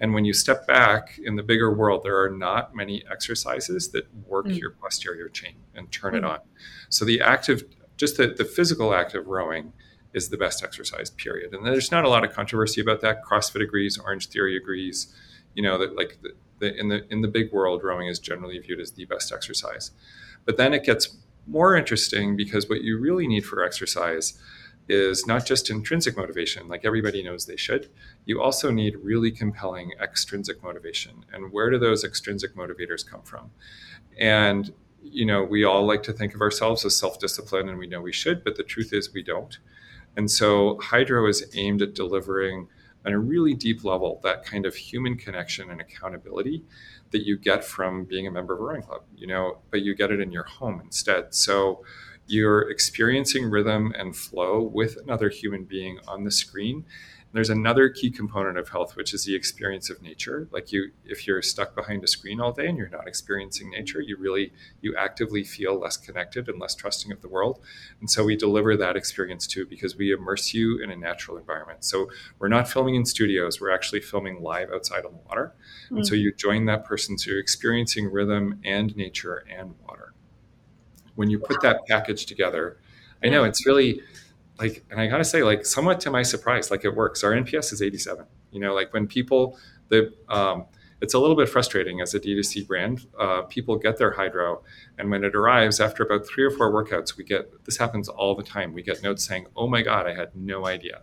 And 0.00 0.12
when 0.12 0.24
you 0.24 0.32
step 0.32 0.66
back 0.66 1.18
in 1.22 1.36
the 1.36 1.42
bigger 1.42 1.72
world, 1.72 2.02
there 2.02 2.20
are 2.20 2.30
not 2.30 2.74
many 2.74 3.04
exercises 3.10 3.88
that 3.90 4.06
work 4.26 4.46
mm. 4.46 4.58
your 4.58 4.72
posterior 4.72 5.28
chain 5.28 5.54
and 5.74 5.90
turn 5.92 6.14
mm. 6.14 6.18
it 6.18 6.24
on. 6.24 6.38
So 6.88 7.04
the 7.04 7.20
active, 7.20 7.64
just 7.96 8.16
the, 8.16 8.28
the 8.28 8.44
physical 8.44 8.92
act 8.94 9.14
of 9.14 9.26
rowing 9.26 9.72
is 10.12 10.28
the 10.28 10.36
best 10.36 10.62
exercise, 10.62 11.10
period. 11.10 11.54
And 11.54 11.64
there's 11.64 11.90
not 11.90 12.04
a 12.04 12.08
lot 12.08 12.24
of 12.24 12.32
controversy 12.32 12.80
about 12.80 13.00
that. 13.02 13.22
CrossFit 13.24 13.62
agrees, 13.62 13.98
Orange 13.98 14.28
Theory 14.28 14.56
agrees. 14.56 15.14
You 15.54 15.62
know 15.62 15.78
that 15.78 15.96
like 15.96 16.18
the, 16.22 16.30
the, 16.58 16.78
in 16.78 16.88
the 16.88 17.06
in 17.12 17.22
the 17.22 17.28
big 17.28 17.52
world, 17.52 17.82
rowing 17.82 18.08
is 18.08 18.18
generally 18.18 18.58
viewed 18.58 18.80
as 18.80 18.92
the 18.92 19.04
best 19.04 19.32
exercise. 19.32 19.90
But 20.44 20.56
then 20.56 20.72
it 20.72 20.84
gets 20.84 21.16
more 21.46 21.76
interesting 21.76 22.36
because 22.36 22.68
what 22.68 22.82
you 22.82 22.98
really 22.98 23.26
need 23.26 23.44
for 23.44 23.64
exercise 23.64 24.38
is 24.88 25.26
not 25.26 25.46
just 25.46 25.70
intrinsic 25.70 26.16
motivation, 26.16 26.66
like 26.66 26.84
everybody 26.84 27.22
knows 27.22 27.46
they 27.46 27.56
should. 27.56 27.88
You 28.24 28.42
also 28.42 28.70
need 28.70 28.96
really 28.96 29.30
compelling 29.30 29.92
extrinsic 30.00 30.62
motivation. 30.62 31.24
And 31.32 31.52
where 31.52 31.70
do 31.70 31.78
those 31.78 32.02
extrinsic 32.02 32.56
motivators 32.56 33.06
come 33.08 33.22
from? 33.22 33.50
And 34.18 34.72
you 35.02 35.24
know, 35.24 35.42
we 35.42 35.64
all 35.64 35.86
like 35.86 36.02
to 36.04 36.12
think 36.12 36.34
of 36.34 36.40
ourselves 36.40 36.84
as 36.84 36.96
self-disciplined, 36.96 37.70
and 37.70 37.78
we 37.78 37.86
know 37.86 38.00
we 38.00 38.12
should, 38.12 38.44
but 38.44 38.56
the 38.56 38.62
truth 38.62 38.92
is 38.92 39.12
we 39.12 39.22
don't. 39.22 39.58
And 40.16 40.30
so 40.30 40.78
Hydrow 40.80 41.28
is 41.28 41.50
aimed 41.54 41.82
at 41.82 41.94
delivering 41.94 42.68
on 43.06 43.12
a 43.12 43.18
really 43.18 43.54
deep 43.54 43.84
level 43.84 44.20
that 44.22 44.44
kind 44.44 44.66
of 44.66 44.74
human 44.74 45.16
connection 45.16 45.70
and 45.70 45.80
accountability 45.80 46.62
that 47.12 47.24
you 47.24 47.38
get 47.38 47.64
from 47.64 48.04
being 48.04 48.26
a 48.26 48.30
member 48.30 48.54
of 48.54 48.60
a 48.60 48.62
rowing 48.62 48.82
club, 48.82 49.02
you 49.16 49.26
know, 49.26 49.58
but 49.70 49.82
you 49.82 49.94
get 49.94 50.10
it 50.10 50.20
in 50.20 50.30
your 50.30 50.44
home 50.44 50.80
instead. 50.84 51.34
So 51.34 51.82
you're 52.26 52.70
experiencing 52.70 53.50
rhythm 53.50 53.92
and 53.96 54.14
flow 54.14 54.60
with 54.62 54.96
another 55.02 55.28
human 55.28 55.64
being 55.64 55.98
on 56.06 56.24
the 56.24 56.30
screen 56.30 56.84
there's 57.32 57.50
another 57.50 57.88
key 57.88 58.10
component 58.10 58.58
of 58.58 58.68
health, 58.68 58.96
which 58.96 59.14
is 59.14 59.24
the 59.24 59.34
experience 59.36 59.88
of 59.88 60.02
nature. 60.02 60.48
Like 60.50 60.72
you, 60.72 60.90
if 61.04 61.26
you're 61.26 61.42
stuck 61.42 61.76
behind 61.76 62.02
a 62.02 62.08
screen 62.08 62.40
all 62.40 62.52
day 62.52 62.66
and 62.66 62.76
you're 62.76 62.88
not 62.88 63.06
experiencing 63.06 63.70
nature, 63.70 64.00
you 64.00 64.16
really, 64.16 64.52
you 64.80 64.96
actively 64.96 65.44
feel 65.44 65.78
less 65.78 65.96
connected 65.96 66.48
and 66.48 66.58
less 66.58 66.74
trusting 66.74 67.12
of 67.12 67.20
the 67.22 67.28
world. 67.28 67.60
And 68.00 68.10
so 68.10 68.24
we 68.24 68.34
deliver 68.34 68.76
that 68.76 68.96
experience 68.96 69.46
too, 69.46 69.64
because 69.64 69.96
we 69.96 70.12
immerse 70.12 70.52
you 70.52 70.82
in 70.82 70.90
a 70.90 70.96
natural 70.96 71.36
environment. 71.36 71.84
So 71.84 72.10
we're 72.40 72.48
not 72.48 72.68
filming 72.68 72.96
in 72.96 73.04
studios, 73.04 73.60
we're 73.60 73.72
actually 73.72 74.00
filming 74.00 74.42
live 74.42 74.70
outside 74.72 75.04
on 75.04 75.12
the 75.12 75.20
water. 75.28 75.54
Mm-hmm. 75.86 75.96
And 75.98 76.06
so 76.06 76.14
mm. 76.14 76.20
you 76.20 76.32
join 76.34 76.64
that 76.66 76.84
person, 76.84 77.16
so 77.16 77.30
you're 77.30 77.40
experiencing 77.40 78.10
rhythm 78.10 78.60
and 78.64 78.96
nature 78.96 79.44
and 79.48 79.74
water. 79.86 80.14
When 81.14 81.30
you 81.30 81.38
put 81.38 81.60
that 81.62 81.86
package 81.86 82.26
together, 82.26 82.78
I 83.22 83.28
know 83.28 83.44
it's 83.44 83.66
really, 83.66 84.00
like 84.60 84.84
and 84.90 85.00
i 85.00 85.06
gotta 85.06 85.24
say 85.24 85.42
like 85.42 85.64
somewhat 85.64 85.98
to 86.00 86.10
my 86.10 86.22
surprise 86.22 86.70
like 86.70 86.84
it 86.84 86.94
works. 86.94 87.24
Our 87.24 87.32
nps 87.32 87.72
is 87.72 87.82
87 87.82 88.26
you 88.52 88.60
know 88.60 88.74
like 88.74 88.92
when 88.92 89.06
people 89.06 89.58
the 89.88 90.12
um, 90.28 90.66
it's 91.00 91.14
a 91.14 91.18
little 91.18 91.34
bit 91.34 91.48
frustrating 91.48 92.02
as 92.02 92.12
a 92.14 92.20
d2c 92.20 92.66
brand. 92.66 93.06
Uh, 93.18 93.42
people 93.42 93.76
get 93.76 93.96
their 93.96 94.12
Hydrow 94.12 94.62
and 94.98 95.10
when 95.10 95.24
it 95.24 95.34
arrives 95.34 95.80
after 95.80 96.02
about 96.02 96.26
three 96.26 96.44
or 96.44 96.50
four 96.50 96.70
workouts 96.70 97.16
we 97.16 97.24
get 97.24 97.64
this 97.64 97.78
happens 97.78 98.08
all 98.08 98.34
the 98.34 98.42
time. 98.42 98.74
We 98.74 98.82
get 98.82 99.02
notes 99.02 99.24
saying 99.26 99.46
oh 99.56 99.66
my 99.66 99.82
god 99.82 100.06
i 100.06 100.14
had 100.14 100.36
no 100.36 100.66
idea. 100.66 101.02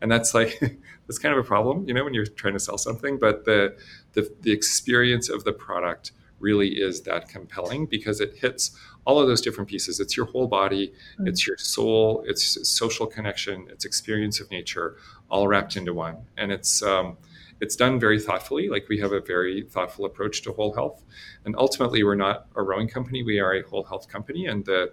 And 0.00 0.10
that's 0.10 0.34
like 0.34 0.58
that's 1.06 1.18
kind 1.18 1.32
of 1.36 1.44
a 1.44 1.46
problem 1.46 1.86
you 1.86 1.94
know 1.94 2.02
when 2.04 2.14
you're 2.14 2.26
trying 2.26 2.54
to 2.54 2.60
sell 2.60 2.78
something 2.78 3.18
but 3.18 3.44
the 3.44 3.76
the, 4.14 4.34
the 4.40 4.52
experience 4.52 5.28
of 5.28 5.44
the 5.44 5.52
product 5.52 6.12
really 6.38 6.80
is 6.80 7.02
that 7.02 7.28
compelling 7.28 7.86
because 7.86 8.20
it 8.20 8.36
hits 8.36 8.76
all 9.06 9.20
of 9.20 9.28
those 9.28 9.40
different 9.40 9.70
pieces. 9.70 10.00
It's 10.00 10.16
your 10.16 10.26
whole 10.26 10.48
body, 10.48 10.88
mm-hmm. 10.88 11.28
it's 11.28 11.46
your 11.46 11.56
soul, 11.56 12.24
it's 12.26 12.68
social 12.68 13.06
connection, 13.06 13.66
it's 13.70 13.84
experience 13.84 14.40
of 14.40 14.50
nature, 14.50 14.96
all 15.30 15.48
wrapped 15.48 15.76
into 15.76 15.94
one. 15.94 16.18
And 16.36 16.52
it's 16.52 16.82
um, 16.82 17.16
it's 17.60 17.76
done 17.76 17.98
very 17.98 18.20
thoughtfully. 18.20 18.68
Like 18.68 18.88
we 18.88 18.98
have 18.98 19.12
a 19.12 19.20
very 19.20 19.62
thoughtful 19.62 20.04
approach 20.04 20.42
to 20.42 20.52
whole 20.52 20.74
health. 20.74 21.02
And 21.44 21.54
ultimately, 21.56 22.04
we're 22.04 22.16
not 22.16 22.46
a 22.56 22.62
rowing 22.62 22.88
company; 22.88 23.22
we 23.22 23.38
are 23.38 23.54
a 23.54 23.62
whole 23.62 23.84
health 23.84 24.08
company. 24.08 24.46
And 24.46 24.64
the 24.64 24.92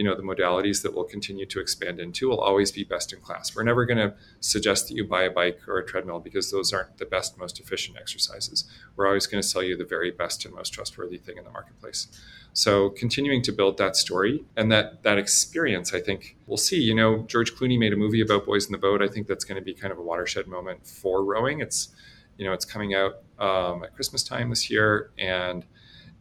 you 0.00 0.04
know 0.04 0.14
the 0.14 0.22
modalities 0.22 0.80
that 0.82 0.94
we'll 0.94 1.04
continue 1.04 1.44
to 1.44 1.60
expand 1.60 2.00
into 2.00 2.30
will 2.30 2.40
always 2.40 2.72
be 2.72 2.84
best 2.84 3.12
in 3.12 3.20
class. 3.20 3.54
We're 3.54 3.64
never 3.64 3.84
going 3.84 3.98
to 3.98 4.14
suggest 4.40 4.88
that 4.88 4.94
you 4.94 5.04
buy 5.04 5.24
a 5.24 5.30
bike 5.30 5.60
or 5.68 5.76
a 5.76 5.84
treadmill 5.84 6.20
because 6.20 6.50
those 6.50 6.72
aren't 6.72 6.96
the 6.96 7.04
best, 7.04 7.36
most 7.36 7.60
efficient 7.60 7.98
exercises. 7.98 8.64
We're 8.96 9.06
always 9.06 9.26
going 9.26 9.42
to 9.42 9.46
sell 9.46 9.62
you 9.62 9.76
the 9.76 9.84
very 9.84 10.10
best 10.10 10.46
and 10.46 10.54
most 10.54 10.70
trustworthy 10.70 11.18
thing 11.18 11.36
in 11.36 11.44
the 11.44 11.50
marketplace. 11.50 12.08
So 12.54 12.88
continuing 12.88 13.42
to 13.42 13.52
build 13.52 13.76
that 13.76 13.94
story 13.94 14.42
and 14.56 14.72
that 14.72 15.02
that 15.02 15.18
experience, 15.18 15.92
I 15.92 16.00
think 16.00 16.38
we'll 16.46 16.56
see. 16.56 16.80
You 16.80 16.94
know, 16.94 17.18
George 17.28 17.52
Clooney 17.54 17.78
made 17.78 17.92
a 17.92 17.96
movie 17.96 18.22
about 18.22 18.46
boys 18.46 18.64
in 18.64 18.72
the 18.72 18.78
boat. 18.78 19.02
I 19.02 19.06
think 19.06 19.26
that's 19.26 19.44
going 19.44 19.60
to 19.60 19.64
be 19.64 19.74
kind 19.74 19.92
of 19.92 19.98
a 19.98 20.02
watershed 20.02 20.46
moment 20.46 20.86
for 20.86 21.22
rowing. 21.22 21.60
It's 21.60 21.90
you 22.38 22.46
know 22.46 22.54
it's 22.54 22.64
coming 22.64 22.94
out 22.94 23.16
um, 23.38 23.84
at 23.84 23.94
Christmas 23.94 24.22
time 24.22 24.48
this 24.48 24.70
year, 24.70 25.10
and 25.18 25.66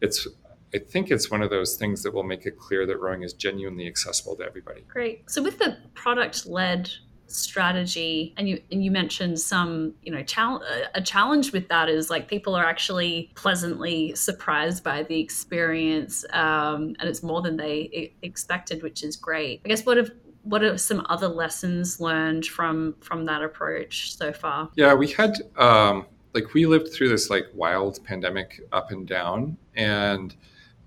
it's 0.01 0.27
I 0.73 0.77
think 0.77 1.09
it's 1.09 1.31
one 1.31 1.41
of 1.41 1.49
those 1.49 1.75
things 1.75 2.03
that 2.03 2.13
will 2.13 2.23
make 2.23 2.45
it 2.45 2.57
clear 2.57 2.85
that 2.85 2.97
rowing 2.97 3.23
is 3.23 3.33
genuinely 3.33 3.87
accessible 3.87 4.35
to 4.37 4.43
everybody. 4.43 4.81
Great. 4.87 5.29
So 5.29 5.41
with 5.41 5.57
the 5.57 5.77
product 5.93 6.45
led 6.45 6.89
strategy 7.31 8.33
and 8.37 8.49
you 8.49 8.61
and 8.71 8.83
you 8.83 8.91
mentioned 8.91 9.39
some 9.39 9.93
you 10.01 10.11
know 10.11 10.23
chal- 10.23 10.63
a 10.95 11.01
challenge 11.01 11.51
with 11.51 11.67
that 11.69 11.87
is 11.87 12.09
like 12.09 12.27
people 12.27 12.55
are 12.55 12.65
actually 12.65 13.31
pleasantly 13.35 14.13
surprised 14.15 14.83
by 14.83 15.03
the 15.03 15.19
experience 15.19 16.25
um, 16.33 16.95
and 16.99 17.03
it's 17.03 17.21
more 17.21 17.41
than 17.41 17.55
they 17.55 18.13
expected 18.23 18.81
which 18.81 19.03
is 19.03 19.15
great 19.15 19.61
i 19.63 19.67
guess 19.67 19.85
what 19.85 19.97
have 19.97 20.09
what 20.43 20.63
are 20.63 20.77
some 20.77 21.05
other 21.09 21.27
lessons 21.27 21.99
learned 21.99 22.45
from 22.45 22.95
from 22.99 23.25
that 23.25 23.43
approach 23.43 24.17
so 24.17 24.33
far 24.33 24.69
yeah 24.75 24.93
we 24.93 25.07
had 25.07 25.35
um 25.57 26.05
like 26.33 26.53
we 26.53 26.65
lived 26.65 26.91
through 26.91 27.09
this 27.09 27.29
like 27.29 27.45
wild 27.53 28.03
pandemic 28.03 28.59
up 28.71 28.91
and 28.91 29.07
down 29.07 29.55
and 29.75 30.35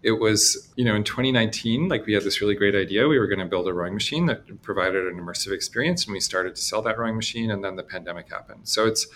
it 0.03 0.13
was, 0.13 0.69
you 0.77 0.85
know, 0.85 0.95
in 0.97 1.05
2019, 1.05 1.89
like 1.89 2.07
we 2.07 2.13
had 2.13 2.25
this 2.25 2.41
really 2.41 2.57
great 2.57 2.75
idea. 2.75 3.07
We 3.07 3.19
were 3.19 3.29
going 3.29 3.39
to 3.39 3.47
build 3.47 3.69
a 3.69 3.73
rowing 3.73 3.95
machine 3.95 4.27
that 4.27 4.63
provided 4.63 5.07
an 5.07 5.19
immersive 5.19 5.53
experience, 5.53 6.05
and 6.05 6.13
we 6.13 6.21
started 6.21 6.57
to 6.57 6.63
sell 6.63 6.83
that 6.83 6.99
rowing 6.99 7.15
machine, 7.15 7.51
and 7.51 7.65
then 7.65 7.77
the 7.77 7.85
pandemic 7.85 8.29
happened. 8.29 8.69
So 8.69 8.87
it's 8.87 9.07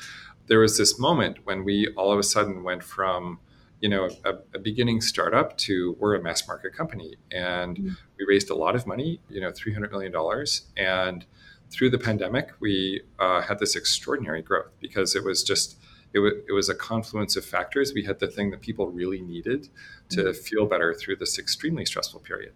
there 0.47 0.61
was 0.61 0.78
this 0.78 0.99
moment 0.99 1.38
when 1.45 1.64
we 1.64 1.88
all 1.97 2.12
of 2.12 2.21
a 2.21 2.23
sudden 2.23 2.62
went 2.62 2.85
from, 2.85 3.40
you 3.81 3.88
know, 3.88 4.11
a, 4.25 4.35
a 4.55 4.59
beginning 4.61 5.00
startup 5.00 5.59
to 5.59 5.97
we're 5.99 6.14
a 6.14 6.23
mass 6.23 6.47
market 6.47 6.73
company, 6.73 7.16
and 7.33 7.76
mm-hmm. 7.76 7.95
we 8.19 8.25
raised 8.26 8.50
a 8.50 8.55
lot 8.55 8.76
of 8.76 8.87
money, 8.87 9.21
you 9.28 9.40
know, 9.40 9.50
300 9.50 9.90
million 9.90 10.12
dollars, 10.12 10.66
and 10.76 11.26
through 11.69 11.90
the 11.90 11.99
pandemic, 11.99 12.50
we 12.61 13.02
uh, 13.19 13.43
had 13.43 13.59
this 13.59 13.75
extraordinary 13.75 14.40
growth 14.40 14.71
because 14.81 15.16
it 15.16 15.25
was 15.25 15.43
just 15.43 15.76
it, 16.12 16.19
w- 16.19 16.43
it 16.49 16.52
was 16.52 16.69
a 16.69 16.75
confluence 16.75 17.37
of 17.37 17.45
factors. 17.45 17.93
We 17.93 18.05
had 18.05 18.21
the 18.21 18.28
thing 18.28 18.50
that 18.52 18.61
people 18.61 18.88
really 18.88 19.21
needed 19.21 19.69
to 20.10 20.25
mm-hmm. 20.25 20.42
feel 20.42 20.66
better 20.66 20.94
through 20.94 21.16
this 21.16 21.38
extremely 21.38 21.84
stressful 21.84 22.20
period. 22.20 22.52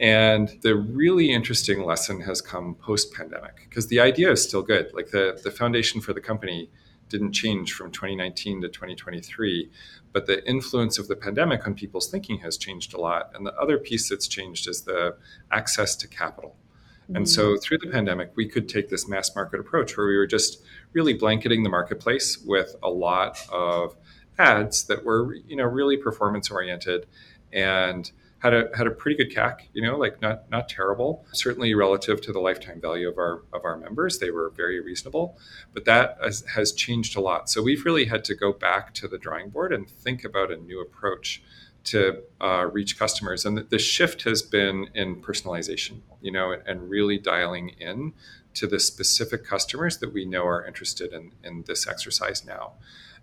And 0.00 0.58
the 0.62 0.74
really 0.74 1.30
interesting 1.32 1.84
lesson 1.84 2.20
has 2.22 2.40
come 2.40 2.74
post 2.74 3.12
pandemic 3.12 3.66
because 3.68 3.86
the 3.86 4.00
idea 4.00 4.32
is 4.32 4.42
still 4.42 4.62
good. 4.62 4.90
Like 4.92 5.10
the, 5.10 5.40
the 5.42 5.50
foundation 5.50 6.00
for 6.00 6.12
the 6.12 6.20
company 6.20 6.70
didn't 7.08 7.32
change 7.32 7.74
from 7.74 7.92
2019 7.92 8.62
to 8.62 8.68
2023, 8.68 9.70
but 10.12 10.26
the 10.26 10.44
influence 10.48 10.98
of 10.98 11.08
the 11.08 11.14
pandemic 11.14 11.66
on 11.66 11.74
people's 11.74 12.10
thinking 12.10 12.38
has 12.38 12.56
changed 12.56 12.94
a 12.94 13.00
lot. 13.00 13.30
And 13.34 13.46
the 13.46 13.54
other 13.54 13.78
piece 13.78 14.08
that's 14.08 14.26
changed 14.26 14.66
is 14.66 14.82
the 14.82 15.16
access 15.52 15.94
to 15.96 16.08
capital. 16.08 16.56
Mm-hmm. 17.04 17.16
And 17.16 17.28
so 17.28 17.56
through 17.56 17.78
the 17.78 17.88
pandemic, 17.88 18.32
we 18.34 18.48
could 18.48 18.68
take 18.68 18.88
this 18.88 19.06
mass 19.06 19.34
market 19.36 19.60
approach 19.60 19.96
where 19.96 20.06
we 20.06 20.16
were 20.16 20.26
just 20.26 20.62
really 20.94 21.12
blanketing 21.12 21.62
the 21.62 21.70
marketplace 21.70 22.38
with 22.44 22.74
a 22.82 22.90
lot 22.90 23.38
of 23.52 23.94
ads 24.38 24.84
that 24.84 25.04
were, 25.04 25.34
you 25.34 25.56
know, 25.56 25.64
really 25.64 25.96
performance 25.96 26.50
oriented 26.50 27.06
and 27.52 28.10
had 28.42 28.54
a 28.54 28.68
had 28.76 28.88
a 28.88 28.90
pretty 28.90 29.16
good 29.16 29.34
CAC, 29.34 29.68
you 29.72 29.82
know, 29.82 29.96
like 29.96 30.20
not 30.20 30.50
not 30.50 30.68
terrible. 30.68 31.24
Certainly 31.32 31.74
relative 31.74 32.20
to 32.22 32.32
the 32.32 32.40
lifetime 32.40 32.80
value 32.80 33.08
of 33.08 33.16
our 33.16 33.42
of 33.52 33.64
our 33.64 33.76
members, 33.76 34.18
they 34.18 34.32
were 34.32 34.50
very 34.50 34.80
reasonable. 34.80 35.38
But 35.72 35.84
that 35.84 36.18
has, 36.20 36.42
has 36.54 36.72
changed 36.72 37.16
a 37.16 37.20
lot. 37.20 37.48
So 37.48 37.62
we've 37.62 37.84
really 37.84 38.06
had 38.06 38.24
to 38.24 38.34
go 38.34 38.52
back 38.52 38.94
to 38.94 39.06
the 39.06 39.16
drawing 39.16 39.50
board 39.50 39.72
and 39.72 39.88
think 39.88 40.24
about 40.24 40.50
a 40.50 40.56
new 40.56 40.80
approach 40.80 41.40
to 41.84 42.22
uh, 42.40 42.68
reach 42.72 42.98
customers. 42.98 43.44
And 43.44 43.56
the, 43.58 43.62
the, 43.62 43.78
shift 43.78 44.22
has 44.22 44.42
been 44.42 44.88
in 44.94 45.16
personalization, 45.16 46.00
you 46.20 46.30
know, 46.30 46.52
and, 46.52 46.62
and, 46.66 46.88
really 46.88 47.18
dialing 47.18 47.70
in 47.70 48.12
to 48.54 48.68
the 48.68 48.78
specific 48.78 49.44
customers 49.44 49.98
that 49.98 50.12
we 50.12 50.24
know 50.24 50.46
are 50.46 50.64
interested 50.64 51.12
in, 51.12 51.32
in 51.42 51.64
this 51.66 51.88
exercise 51.88 52.44
now. 52.44 52.74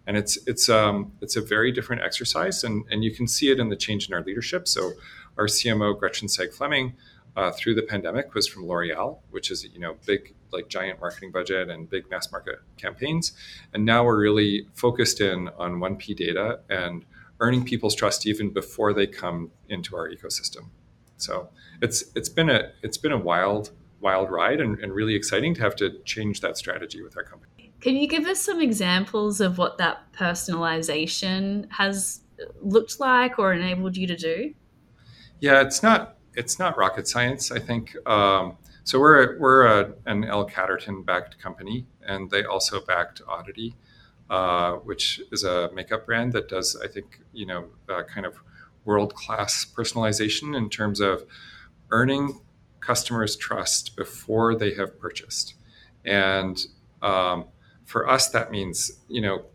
And 0.08 0.18
it's 0.18 0.38
it's 0.48 0.70
um, 0.70 1.12
it's 1.22 1.36
a 1.36 1.42
very 1.42 1.72
different 1.72 2.02
exercise, 2.02 2.64
and, 2.64 2.84
and 2.90 3.04
you 3.04 3.12
can 3.12 3.28
see 3.28 3.52
it 3.52 3.60
in 3.60 3.70
the 3.70 3.76
change 3.76 4.08
in 4.08 4.14
our 4.14 4.24
leadership. 4.24 4.68
So, 4.68 4.94
our 5.38 5.46
CMO 5.46 5.98
Gretchen 5.98 6.28
Saegh 6.28 6.54
Fleming, 6.54 6.94
uh, 7.36 7.52
through 7.52 7.76
the 7.76 7.84
pandemic, 7.84 8.34
was 8.34 8.48
from 8.48 8.66
L'Oreal, 8.66 9.20
which 9.30 9.52
is 9.52 9.64
you 9.64 9.80
know 9.80 9.98
big 10.06 10.34
like 10.52 10.68
giant 10.68 11.00
marketing 11.00 11.32
budget 11.32 11.70
and 11.70 11.90
big 11.90 12.10
mass 12.10 12.32
market 12.32 12.56
campaigns, 12.78 13.34
and 13.74 13.86
now 13.86 14.04
we're 14.04 14.20
really 14.20 14.68
focused 14.74 15.22
in 15.22 15.50
on 15.60 15.76
1P 15.76 16.16
data 16.16 16.60
and 16.70 17.06
earning 17.40 17.64
people's 17.64 17.96
trust 17.96 18.26
even 18.26 18.50
before 18.50 18.94
they 18.94 19.08
come 19.08 19.52
into 19.70 19.96
our 19.96 20.10
ecosystem. 20.10 20.70
So 21.18 21.50
it's 21.82 22.04
it's 22.16 22.30
been 22.30 22.50
a 22.50 22.72
it's 22.82 22.98
been 22.98 23.12
a 23.12 23.18
wild 23.18 23.72
wild 24.00 24.32
ride 24.32 24.62
and, 24.62 24.80
and 24.80 24.94
really 24.94 25.16
exciting 25.16 25.54
to 25.56 25.62
have 25.62 25.76
to 25.76 26.00
change 26.04 26.42
that 26.42 26.58
strategy 26.58 27.02
with 27.02 27.18
our 27.18 27.24
company. 27.24 27.59
Can 27.82 27.96
you 27.96 28.08
give 28.08 28.26
us 28.26 28.42
some 28.42 28.62
examples 28.62 29.42
of 29.42 29.58
what 29.58 29.78
that 29.78 30.12
personalization 30.14 31.72
has 31.72 32.22
looked 32.62 33.00
like 33.00 33.40
or 33.40 33.54
enabled 33.54 33.96
you 33.96 34.08
to 34.08 34.16
do? 34.16 34.54
Yeah, 35.40 35.62
it's 35.62 35.82
not 35.82 36.18
it's 36.36 36.60
not 36.60 36.78
rocket 36.78 37.08
science. 37.08 37.52
I 37.52 37.60
think 37.60 37.96
um, 38.08 38.58
so. 38.84 39.00
We're 39.00 39.40
we're 39.40 39.66
a, 39.66 39.94
an 40.06 40.26
L 40.26 40.48
Catterton 40.48 41.06
backed 41.06 41.40
company, 41.40 41.86
and 42.06 42.30
they 42.30 42.44
also 42.44 42.82
backed 42.82 43.22
Oddity. 43.28 43.76
Uh, 44.30 44.74
which 44.84 45.20
is 45.32 45.44
a 45.44 45.72
makeup 45.74 46.06
brand 46.06 46.34
that 46.34 46.48
does, 46.48 46.80
I 46.84 46.88
think, 46.88 47.20
you 47.34 47.48
know, 47.48 47.70
uh, 47.90 48.04
kind 48.04 48.28
of 48.28 48.36
world 48.86 49.16
class 49.16 49.66
personalization 49.66 50.56
in 50.56 50.70
terms 50.70 51.00
of 51.00 51.26
earning 51.90 52.40
customers' 52.80 53.36
trust 53.36 53.96
before 53.96 54.56
they 54.56 54.76
have 54.76 55.00
purchased. 55.00 55.56
And 56.06 56.64
um, 57.02 57.46
for 57.90 58.08
us, 58.08 58.30
that 58.30 58.52
means, 58.52 58.92
you 59.08 59.20
know, 59.20 59.46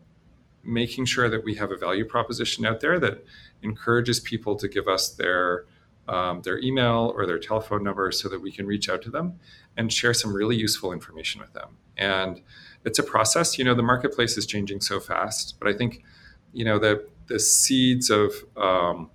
making 0.64 1.04
sure 1.04 1.28
that 1.30 1.44
we 1.44 1.54
have 1.54 1.70
a 1.70 1.76
value 1.76 2.04
proposition 2.04 2.66
out 2.66 2.80
there 2.80 2.98
that 2.98 3.24
encourages 3.62 4.18
people 4.18 4.56
to 4.56 4.66
give 4.66 4.88
us 4.88 5.08
their 5.10 5.66
um, 6.08 6.42
their 6.42 6.58
email 6.58 7.12
or 7.14 7.26
their 7.26 7.38
telephone 7.38 7.84
number 7.84 8.10
so 8.10 8.28
that 8.28 8.42
we 8.42 8.50
can 8.50 8.66
reach 8.66 8.88
out 8.90 9.02
to 9.02 9.10
them 9.10 9.38
and 9.76 9.90
share 9.90 10.12
some 10.12 10.34
really 10.34 10.56
useful 10.56 10.92
information 10.92 11.40
with 11.40 11.52
them. 11.52 11.78
And 11.96 12.42
it's 12.84 12.98
a 12.98 13.04
process. 13.04 13.56
You 13.56 13.64
know, 13.64 13.74
the 13.74 13.84
marketplace 13.84 14.36
is 14.36 14.46
changing 14.46 14.80
so 14.80 14.98
fast, 14.98 15.54
but 15.60 15.68
I 15.68 15.72
think, 15.72 16.02
you 16.52 16.64
know, 16.64 16.80
the 16.80 17.06
the 17.28 17.38
seeds 17.38 18.10
of 18.10 18.32
um, 18.56 19.10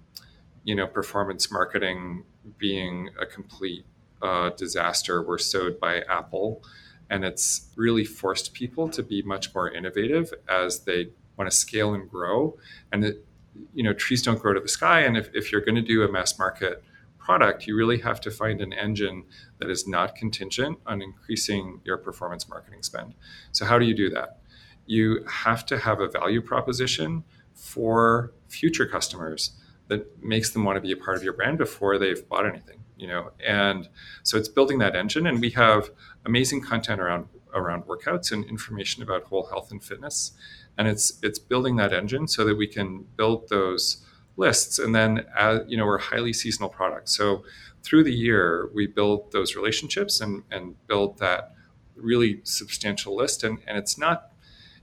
you 0.63 0.75
know 0.75 0.87
performance 0.87 1.51
marketing 1.51 2.23
being 2.57 3.09
a 3.19 3.25
complete 3.25 3.85
uh, 4.21 4.51
disaster 4.51 5.21
were 5.21 5.37
sowed 5.37 5.77
by 5.77 6.03
Apple, 6.03 6.63
and 7.09 7.25
it's 7.25 7.71
really 7.75 8.05
forced 8.05 8.53
people 8.53 8.89
to 8.89 9.03
be 9.03 9.21
much 9.21 9.53
more 9.53 9.69
innovative 9.69 10.33
as 10.47 10.81
they 10.81 11.09
want 11.37 11.49
to 11.49 11.55
scale 11.55 11.93
and 11.93 12.09
grow. 12.09 12.57
And 12.91 13.03
it, 13.03 13.25
you 13.73 13.83
know, 13.83 13.93
trees 13.93 14.21
don't 14.21 14.39
grow 14.39 14.53
to 14.53 14.59
the 14.59 14.67
sky, 14.67 15.01
and 15.01 15.17
if, 15.17 15.29
if 15.33 15.51
you're 15.51 15.61
going 15.61 15.75
to 15.75 15.81
do 15.81 16.03
a 16.03 16.11
mass 16.11 16.37
market 16.37 16.83
product, 17.17 17.67
you 17.67 17.75
really 17.75 17.99
have 17.99 18.21
to 18.21 18.31
find 18.31 18.61
an 18.61 18.73
engine 18.73 19.23
that 19.57 19.69
is 19.69 19.87
not 19.87 20.15
contingent 20.15 20.79
on 20.85 21.01
increasing 21.01 21.81
your 21.83 21.97
performance 21.97 22.47
marketing 22.47 22.83
spend. 22.83 23.13
So, 23.51 23.65
how 23.65 23.79
do 23.79 23.85
you 23.85 23.95
do 23.95 24.09
that? 24.11 24.39
You 24.85 25.25
have 25.27 25.65
to 25.67 25.77
have 25.77 25.99
a 25.99 26.07
value 26.07 26.41
proposition 26.41 27.23
for 27.53 28.33
future 28.47 28.85
customers 28.85 29.51
that 29.87 30.23
makes 30.23 30.51
them 30.51 30.63
want 30.63 30.77
to 30.77 30.81
be 30.81 30.91
a 30.91 30.97
part 30.97 31.17
of 31.17 31.23
your 31.23 31.33
brand 31.33 31.57
before 31.57 31.97
they've 31.97 32.27
bought 32.29 32.45
anything 32.45 32.79
you 32.99 33.07
know 33.07 33.31
and 33.45 33.89
so 34.23 34.37
it's 34.37 34.47
building 34.47 34.77
that 34.77 34.95
engine 34.95 35.25
and 35.25 35.39
we 35.39 35.49
have 35.49 35.89
amazing 36.29 36.61
content 36.61 36.99
around 37.01 37.27
around 37.53 37.81
workouts 37.91 38.31
and 38.31 38.45
information 38.45 39.01
about 39.01 39.23
whole 39.23 39.47
health 39.47 39.71
and 39.71 39.83
fitness 39.83 40.33
and 40.77 40.87
it's 40.87 41.19
it's 41.21 41.39
building 41.39 41.75
that 41.75 41.91
engine 41.91 42.27
so 42.27 42.45
that 42.45 42.55
we 42.55 42.67
can 42.67 43.05
build 43.17 43.49
those 43.49 44.03
lists. 44.39 44.79
And 44.79 44.95
then, 44.95 45.25
as, 45.37 45.59
you 45.67 45.77
know, 45.77 45.85
we're 45.85 45.99
highly 45.99 46.33
seasonal 46.33 46.69
products. 46.69 47.15
So 47.15 47.43
through 47.83 48.05
the 48.05 48.13
year, 48.13 48.69
we 48.73 48.87
build 48.87 49.31
those 49.31 49.55
relationships 49.55 50.21
and, 50.21 50.43
and 50.49 50.75
build 50.87 51.19
that 51.19 51.53
really 51.95 52.39
substantial 52.45 53.15
list. 53.15 53.43
And, 53.43 53.59
and 53.67 53.77
it's 53.77 53.97
not 53.97 54.31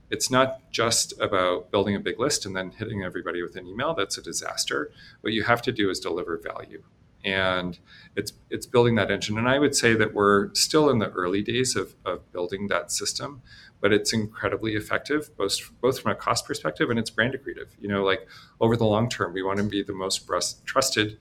it's 0.09 0.31
not 0.31 0.71
just 0.71 1.19
about 1.19 1.69
building 1.69 1.93
a 1.93 1.99
big 1.99 2.17
list 2.17 2.45
and 2.45 2.55
then 2.55 2.71
hitting 2.71 3.03
everybody 3.03 3.41
with 3.41 3.57
an 3.57 3.67
email. 3.67 3.93
That's 3.93 4.17
a 4.17 4.21
disaster. 4.21 4.89
What 5.19 5.33
you 5.33 5.43
have 5.43 5.61
to 5.63 5.71
do 5.73 5.89
is 5.89 5.99
deliver 5.99 6.37
value. 6.37 6.83
And 7.23 7.77
it's 8.15 8.33
it's 8.49 8.65
building 8.65 8.95
that 8.95 9.11
engine. 9.11 9.37
And 9.37 9.49
I 9.49 9.59
would 9.59 9.75
say 9.75 9.93
that 9.95 10.13
we're 10.13 10.53
still 10.53 10.89
in 10.89 10.99
the 10.99 11.09
early 11.09 11.41
days 11.41 11.75
of, 11.75 11.95
of 12.05 12.31
building 12.31 12.67
that 12.67 12.91
system 12.91 13.41
but 13.79 13.93
it's 13.93 14.13
incredibly 14.13 14.73
effective 14.73 15.35
both 15.37 15.71
both 15.81 15.99
from 15.99 16.11
a 16.11 16.15
cost 16.15 16.45
perspective 16.45 16.89
and 16.89 16.97
it's 16.97 17.09
brand 17.09 17.33
accretive. 17.33 17.67
You 17.79 17.89
know, 17.89 18.03
like 18.03 18.27
over 18.59 18.75
the 18.75 18.85
long 18.85 19.09
term, 19.09 19.33
we 19.33 19.43
want 19.43 19.57
to 19.57 19.63
be 19.63 19.83
the 19.83 19.93
most 19.93 20.27
trusted 20.65 21.17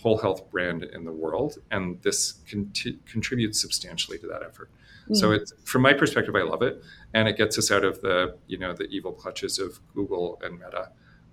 whole 0.00 0.18
health 0.18 0.50
brand 0.50 0.84
in 0.84 1.04
the 1.04 1.12
world, 1.12 1.58
and 1.70 2.00
this 2.02 2.34
conti- 2.50 2.98
contributes 3.06 3.60
substantially 3.60 4.18
to 4.18 4.26
that 4.26 4.42
effort. 4.42 4.70
Mm. 5.08 5.16
So 5.16 5.32
it's 5.32 5.52
from 5.64 5.82
my 5.82 5.94
perspective, 5.94 6.34
I 6.36 6.42
love 6.42 6.62
it, 6.62 6.82
and 7.14 7.26
it 7.26 7.36
gets 7.36 7.58
us 7.58 7.70
out 7.70 7.84
of 7.84 8.00
the 8.02 8.36
you 8.46 8.58
know 8.58 8.74
the 8.74 8.84
evil 8.84 9.12
clutches 9.12 9.58
of 9.58 9.80
Google 9.94 10.40
and 10.42 10.54
Meta. 10.54 10.90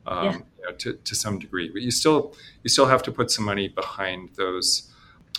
Um, 0.08 0.25
yeah. 0.25 0.31
you 0.34 0.63
know, 0.63 0.75
to, 0.77 0.93
to 0.93 1.15
some 1.15 1.38
degree, 1.38 1.70
but 1.70 1.84
you 1.84 1.91
still 1.91 2.34
you 2.63 2.70
still 2.70 2.88
have 2.88 3.03
to 3.03 3.12
put 3.12 3.29
some 3.29 3.46
money 3.46 3.67
behind 3.67 4.29
those, 4.36 4.91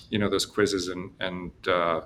you 0.09 0.19
know, 0.21 0.31
those 0.31 0.47
quizzes 0.47 0.87
and 0.87 1.11
and 1.19 1.51
uh, 1.67 2.03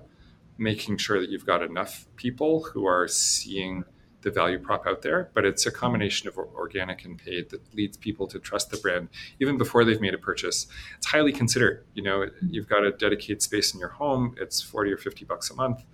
making 0.56 0.96
sure 0.96 1.20
that 1.20 1.28
you've 1.28 1.44
got 1.44 1.62
enough 1.62 2.06
people 2.16 2.62
who 2.64 2.86
are 2.86 3.06
seeing 3.08 3.84
the 4.22 4.30
value 4.30 4.58
prop 4.58 4.86
out 4.86 5.02
there, 5.02 5.30
but 5.34 5.44
it's 5.44 5.66
a 5.66 5.70
combination 5.70 6.28
of 6.28 6.36
organic 6.36 7.04
and 7.04 7.16
paid 7.16 7.50
that 7.50 7.60
leads 7.74 7.96
people 7.96 8.26
to 8.26 8.38
trust 8.38 8.70
the 8.70 8.76
brand 8.78 9.08
even 9.38 9.56
before 9.56 9.84
they've 9.84 10.00
made 10.00 10.14
a 10.14 10.18
purchase. 10.18 10.66
It's 10.96 11.06
highly 11.06 11.32
considered. 11.32 11.84
You 11.94 12.02
know, 12.02 12.26
you've 12.50 12.68
got 12.68 12.84
a 12.84 12.90
dedicated 12.90 13.42
space 13.42 13.74
in 13.74 13.78
your 13.78 13.90
home. 13.90 14.34
It's 14.40 14.62
forty 14.62 14.90
or 14.90 14.96
fifty 14.96 15.24
bucks 15.24 15.50
a 15.50 15.54
month. 15.54 15.84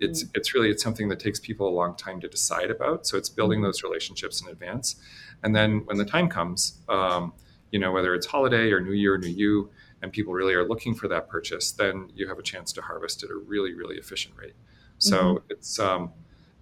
It's 0.00 0.24
mm. 0.24 0.30
it's 0.34 0.54
really 0.54 0.70
it's 0.70 0.82
something 0.82 1.08
that 1.08 1.20
takes 1.20 1.40
people 1.40 1.68
a 1.68 1.74
long 1.74 1.96
time 1.96 2.20
to 2.20 2.28
decide 2.28 2.70
about. 2.70 3.06
So 3.06 3.16
it's 3.16 3.28
building 3.28 3.60
mm. 3.60 3.64
those 3.64 3.82
relationships 3.82 4.40
in 4.40 4.48
advance, 4.48 4.96
and 5.42 5.54
then 5.54 5.82
when 5.86 5.98
the 5.98 6.04
time 6.04 6.28
comes, 6.28 6.78
um, 6.88 7.32
you 7.70 7.78
know, 7.78 7.92
whether 7.92 8.14
it's 8.14 8.26
holiday 8.26 8.70
or 8.72 8.80
New 8.80 8.92
Year, 8.92 9.18
New 9.18 9.28
You, 9.28 9.70
and 10.02 10.12
people 10.12 10.32
really 10.32 10.54
are 10.54 10.66
looking 10.66 10.94
for 10.94 11.08
that 11.08 11.28
purchase, 11.28 11.72
then 11.72 12.10
you 12.14 12.28
have 12.28 12.38
a 12.38 12.42
chance 12.42 12.72
to 12.74 12.82
harvest 12.82 13.22
at 13.22 13.30
a 13.30 13.36
really, 13.36 13.74
really 13.74 13.96
efficient 13.96 14.34
rate. 14.36 14.54
So 14.98 15.16
mm-hmm. 15.16 15.46
it's 15.50 15.78
um, 15.78 16.12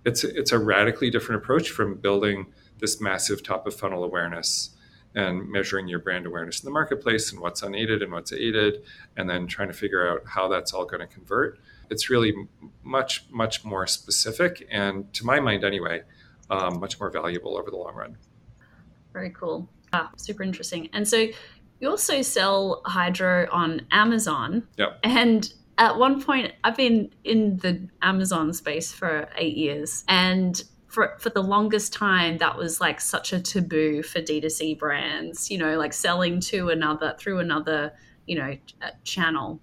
it's 0.05 0.25
it's 0.25 0.53
a 0.53 0.59
radically 0.59 1.11
different 1.11 1.43
approach 1.43 1.71
from 1.71 1.97
building 1.97 2.47
this 2.79 3.01
massive 3.01 3.43
top 3.43 3.67
of 3.67 3.75
funnel 3.75 4.05
awareness 4.05 4.71
and 5.15 5.51
measuring 5.51 5.89
your 5.89 5.99
brand 5.99 6.27
awareness 6.27 6.61
in 6.61 6.67
the 6.67 6.71
marketplace 6.71 7.33
and 7.33 7.41
what's 7.41 7.63
unaided 7.63 8.03
and 8.03 8.13
what's 8.13 8.33
aided, 8.33 8.83
and 9.17 9.29
then 9.29 9.47
trying 9.47 9.69
to 9.69 9.75
figure 9.75 10.07
out 10.07 10.21
how 10.27 10.47
that's 10.47 10.73
all 10.73 10.85
going 10.85 11.01
to 11.01 11.07
convert. 11.07 11.59
It's 11.90 12.11
really 12.11 12.35
much 12.83 13.27
much 13.31 13.64
more 13.64 13.87
specific, 13.87 14.66
and 14.70 15.12
to 15.14 15.25
my 15.25 15.40
mind 15.40 15.64
anyway, 15.64 16.03
um, 16.51 16.81
much 16.81 16.99
more 17.01 17.11
valuable 17.11 17.57
over 17.57 17.70
the 17.70 17.77
long 17.77 17.94
run. 17.94 18.16
Very 19.12 19.31
cool. 19.31 19.68
Ah, 19.92 20.11
super 20.16 20.42
interesting. 20.42 20.88
And 20.92 21.07
so 21.07 21.29
you 21.81 21.88
also 21.88 22.22
sell 22.22 22.83
Hydrow 22.85 23.49
on 23.51 23.87
Amazon. 23.90 24.66
Yep. 24.77 25.01
And 25.03 25.53
at 25.79 25.99
one 25.99 26.22
point, 26.22 26.53
I've 26.64 26.77
been 26.77 27.11
in 27.25 27.59
the 27.59 27.88
Amazon 28.03 28.53
space 28.53 28.92
for 28.92 29.29
eight 29.37 29.57
years. 29.57 30.05
And 30.09 30.62
for, 30.87 31.16
for 31.18 31.31
the 31.31 31.42
longest 31.42 31.92
time, 31.92 32.38
that 32.38 32.57
was 32.57 32.81
like 32.81 33.01
such 33.01 33.33
a 33.33 33.40
taboo 33.40 34.03
for 34.03 34.20
D2C 34.20 34.79
brands, 34.79 35.51
you 35.51 35.59
know, 35.59 35.77
like 35.77 35.92
selling 35.92 36.40
to 36.40 36.70
another, 36.70 37.14
through 37.18 37.40
another, 37.40 37.92
you 38.27 38.37
know, 38.37 38.57
channel. 39.05 39.61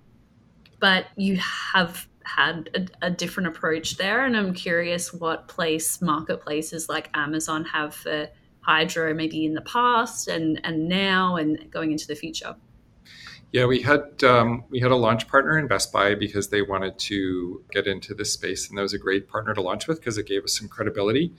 But 0.79 1.07
you 1.15 1.37
have 1.37 2.07
had 2.25 2.69
a, 3.01 3.07
a, 3.07 3.11
different 3.11 3.47
approach 3.47 3.97
there. 3.97 4.25
And 4.25 4.35
I'm 4.35 4.53
curious 4.53 5.13
what 5.13 5.47
place 5.47 6.01
marketplaces 6.01 6.89
like 6.89 7.09
Amazon 7.13 7.65
have 7.65 7.93
for 7.93 8.29
Hydrow 8.63 9.13
maybe 9.13 9.45
in 9.45 9.53
the 9.53 9.61
past 9.61 10.27
and 10.27 10.59
and 10.63 10.87
now 10.87 11.35
and 11.35 11.69
going 11.69 11.91
into 11.91 12.07
the 12.07 12.15
future 12.15 12.55
yeah 13.51 13.65
we 13.65 13.81
had 13.81 14.23
um, 14.23 14.65
we 14.69 14.79
had 14.79 14.91
a 14.91 14.95
launch 14.95 15.27
partner 15.27 15.57
in 15.57 15.67
best 15.67 15.93
buy 15.93 16.15
because 16.15 16.49
they 16.49 16.61
wanted 16.61 16.97
to 16.97 17.63
get 17.71 17.87
into 17.87 18.13
this 18.13 18.33
space 18.33 18.67
and 18.67 18.77
that 18.77 18.81
was 18.81 18.93
a 18.93 18.97
great 18.97 19.29
partner 19.29 19.53
to 19.53 19.61
launch 19.61 19.87
with 19.87 19.99
because 19.99 20.17
it 20.17 20.25
gave 20.25 20.43
us 20.43 20.57
some 20.57 20.67
credibility 20.67 21.33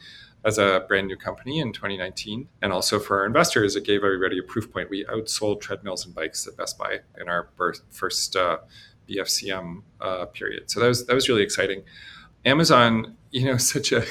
as 0.45 0.59
a 0.59 0.85
brand 0.87 1.07
new 1.07 1.17
company 1.17 1.59
in 1.59 1.73
2019 1.73 2.49
and 2.63 2.73
also 2.73 2.99
for 2.99 3.21
our 3.21 3.27
investors 3.27 3.75
it 3.75 3.85
gave 3.85 4.05
everybody 4.05 4.39
a 4.39 4.43
proof 4.43 4.71
point 4.71 4.89
we 4.91 5.05
outsold 5.07 5.61
treadmills 5.61 6.05
and 6.05 6.15
bikes 6.15 6.47
at 6.47 6.57
best 6.57 6.79
buy 6.79 6.99
in 7.19 7.29
our 7.29 7.49
first 7.91 8.37
uh, 8.37 8.59
bfcm 9.09 9.83
uh, 10.01 10.25
period 10.27 10.71
so 10.71 10.81
that 10.81 10.89
was 10.89 11.07
that 11.07 11.15
was 11.15 11.29
really 11.29 11.43
exciting 11.43 11.83
Amazon, 12.45 13.17
you 13.31 13.47
know, 13.47 13.57
such 13.59 13.93
a 13.93 14.05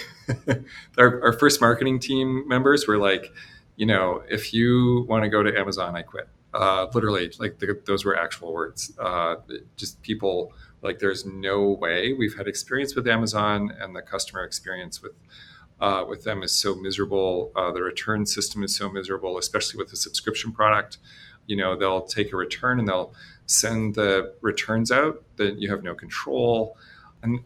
our, 0.97 1.21
our 1.23 1.33
first 1.33 1.61
marketing 1.61 1.99
team 1.99 2.47
members 2.47 2.87
were 2.87 2.97
like, 2.97 3.31
you 3.75 3.85
know, 3.85 4.23
if 4.29 4.53
you 4.53 5.05
want 5.09 5.23
to 5.23 5.29
go 5.29 5.43
to 5.43 5.57
Amazon, 5.57 5.95
I 5.95 6.01
quit. 6.01 6.27
Uh, 6.53 6.85
literally, 6.93 7.31
like 7.39 7.57
the, 7.57 7.79
those 7.85 8.05
were 8.05 8.15
actual 8.15 8.53
words. 8.53 8.91
Uh, 8.99 9.37
just 9.75 9.99
people 10.03 10.53
like, 10.83 10.99
there's 10.99 11.25
no 11.25 11.71
way 11.71 12.13
we've 12.13 12.35
had 12.35 12.47
experience 12.47 12.95
with 12.95 13.07
Amazon, 13.07 13.73
and 13.79 13.95
the 13.95 14.01
customer 14.01 14.43
experience 14.43 15.01
with 15.01 15.13
uh, 15.79 16.05
with 16.07 16.23
them 16.23 16.43
is 16.43 16.51
so 16.51 16.75
miserable. 16.75 17.51
Uh, 17.55 17.71
the 17.71 17.81
return 17.81 18.25
system 18.25 18.63
is 18.63 18.75
so 18.75 18.89
miserable, 18.89 19.37
especially 19.37 19.77
with 19.77 19.91
a 19.91 19.95
subscription 19.95 20.51
product. 20.51 20.99
You 21.47 21.57
know, 21.57 21.75
they'll 21.75 22.03
take 22.03 22.31
a 22.31 22.37
return 22.37 22.79
and 22.79 22.87
they'll 22.87 23.13
send 23.45 23.95
the 23.95 24.33
returns 24.41 24.91
out 24.91 25.23
that 25.37 25.59
you 25.59 25.69
have 25.69 25.83
no 25.83 25.93
control. 25.93 26.77
And 27.21 27.39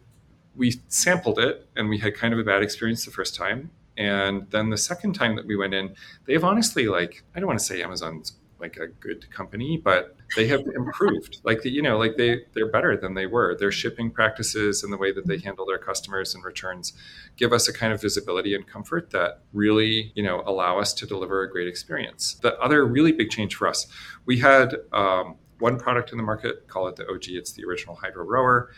we 0.54 0.80
sampled 0.88 1.38
it 1.38 1.68
and 1.76 1.88
we 1.88 1.98
had 1.98 2.14
kind 2.14 2.32
of 2.32 2.40
a 2.40 2.44
bad 2.44 2.62
experience 2.62 3.04
the 3.04 3.10
first 3.10 3.34
time. 3.34 3.70
And 3.96 4.48
then 4.50 4.70
the 4.70 4.78
second 4.78 5.14
time 5.14 5.36
that 5.36 5.46
we 5.46 5.56
went 5.56 5.74
in, 5.74 5.94
they've 6.26 6.44
honestly 6.44 6.86
like 6.86 7.24
I 7.34 7.40
don't 7.40 7.46
want 7.46 7.58
to 7.58 7.64
say 7.64 7.82
Amazon's 7.82 8.34
like 8.60 8.76
a 8.76 8.88
good 8.88 9.30
company, 9.30 9.76
but 9.76 10.16
they 10.36 10.46
have 10.48 10.60
improved. 10.74 11.40
like 11.44 11.62
the, 11.62 11.70
you 11.70 11.82
know, 11.82 11.96
like 11.98 12.16
they 12.16 12.44
they're 12.54 12.70
better 12.70 12.96
than 12.96 13.14
they 13.14 13.26
were. 13.26 13.56
Their 13.56 13.70
shipping 13.70 14.10
practices 14.10 14.82
and 14.82 14.92
the 14.92 14.96
way 14.96 15.12
that 15.12 15.26
they 15.26 15.38
handle 15.38 15.66
their 15.66 15.78
customers 15.78 16.34
and 16.34 16.44
returns 16.44 16.92
give 17.36 17.52
us 17.52 17.68
a 17.68 17.72
kind 17.72 17.92
of 17.92 18.00
visibility 18.00 18.54
and 18.54 18.66
comfort 18.66 19.10
that 19.10 19.40
really 19.52 20.12
you 20.14 20.22
know 20.22 20.42
allow 20.46 20.78
us 20.78 20.92
to 20.94 21.06
deliver 21.06 21.42
a 21.42 21.50
great 21.50 21.68
experience. 21.68 22.34
The 22.42 22.58
other 22.58 22.86
really 22.86 23.12
big 23.12 23.30
change 23.30 23.54
for 23.54 23.68
us, 23.68 23.86
we 24.26 24.38
had 24.38 24.74
um, 24.92 25.36
one 25.58 25.78
product 25.78 26.12
in 26.12 26.18
the 26.18 26.24
market, 26.24 26.68
call 26.68 26.88
it 26.88 26.96
the 26.96 27.08
OG. 27.08 27.24
It's 27.28 27.52
the 27.52 27.64
original 27.64 27.96
Hydrow 27.96 28.24
Rower 28.24 28.70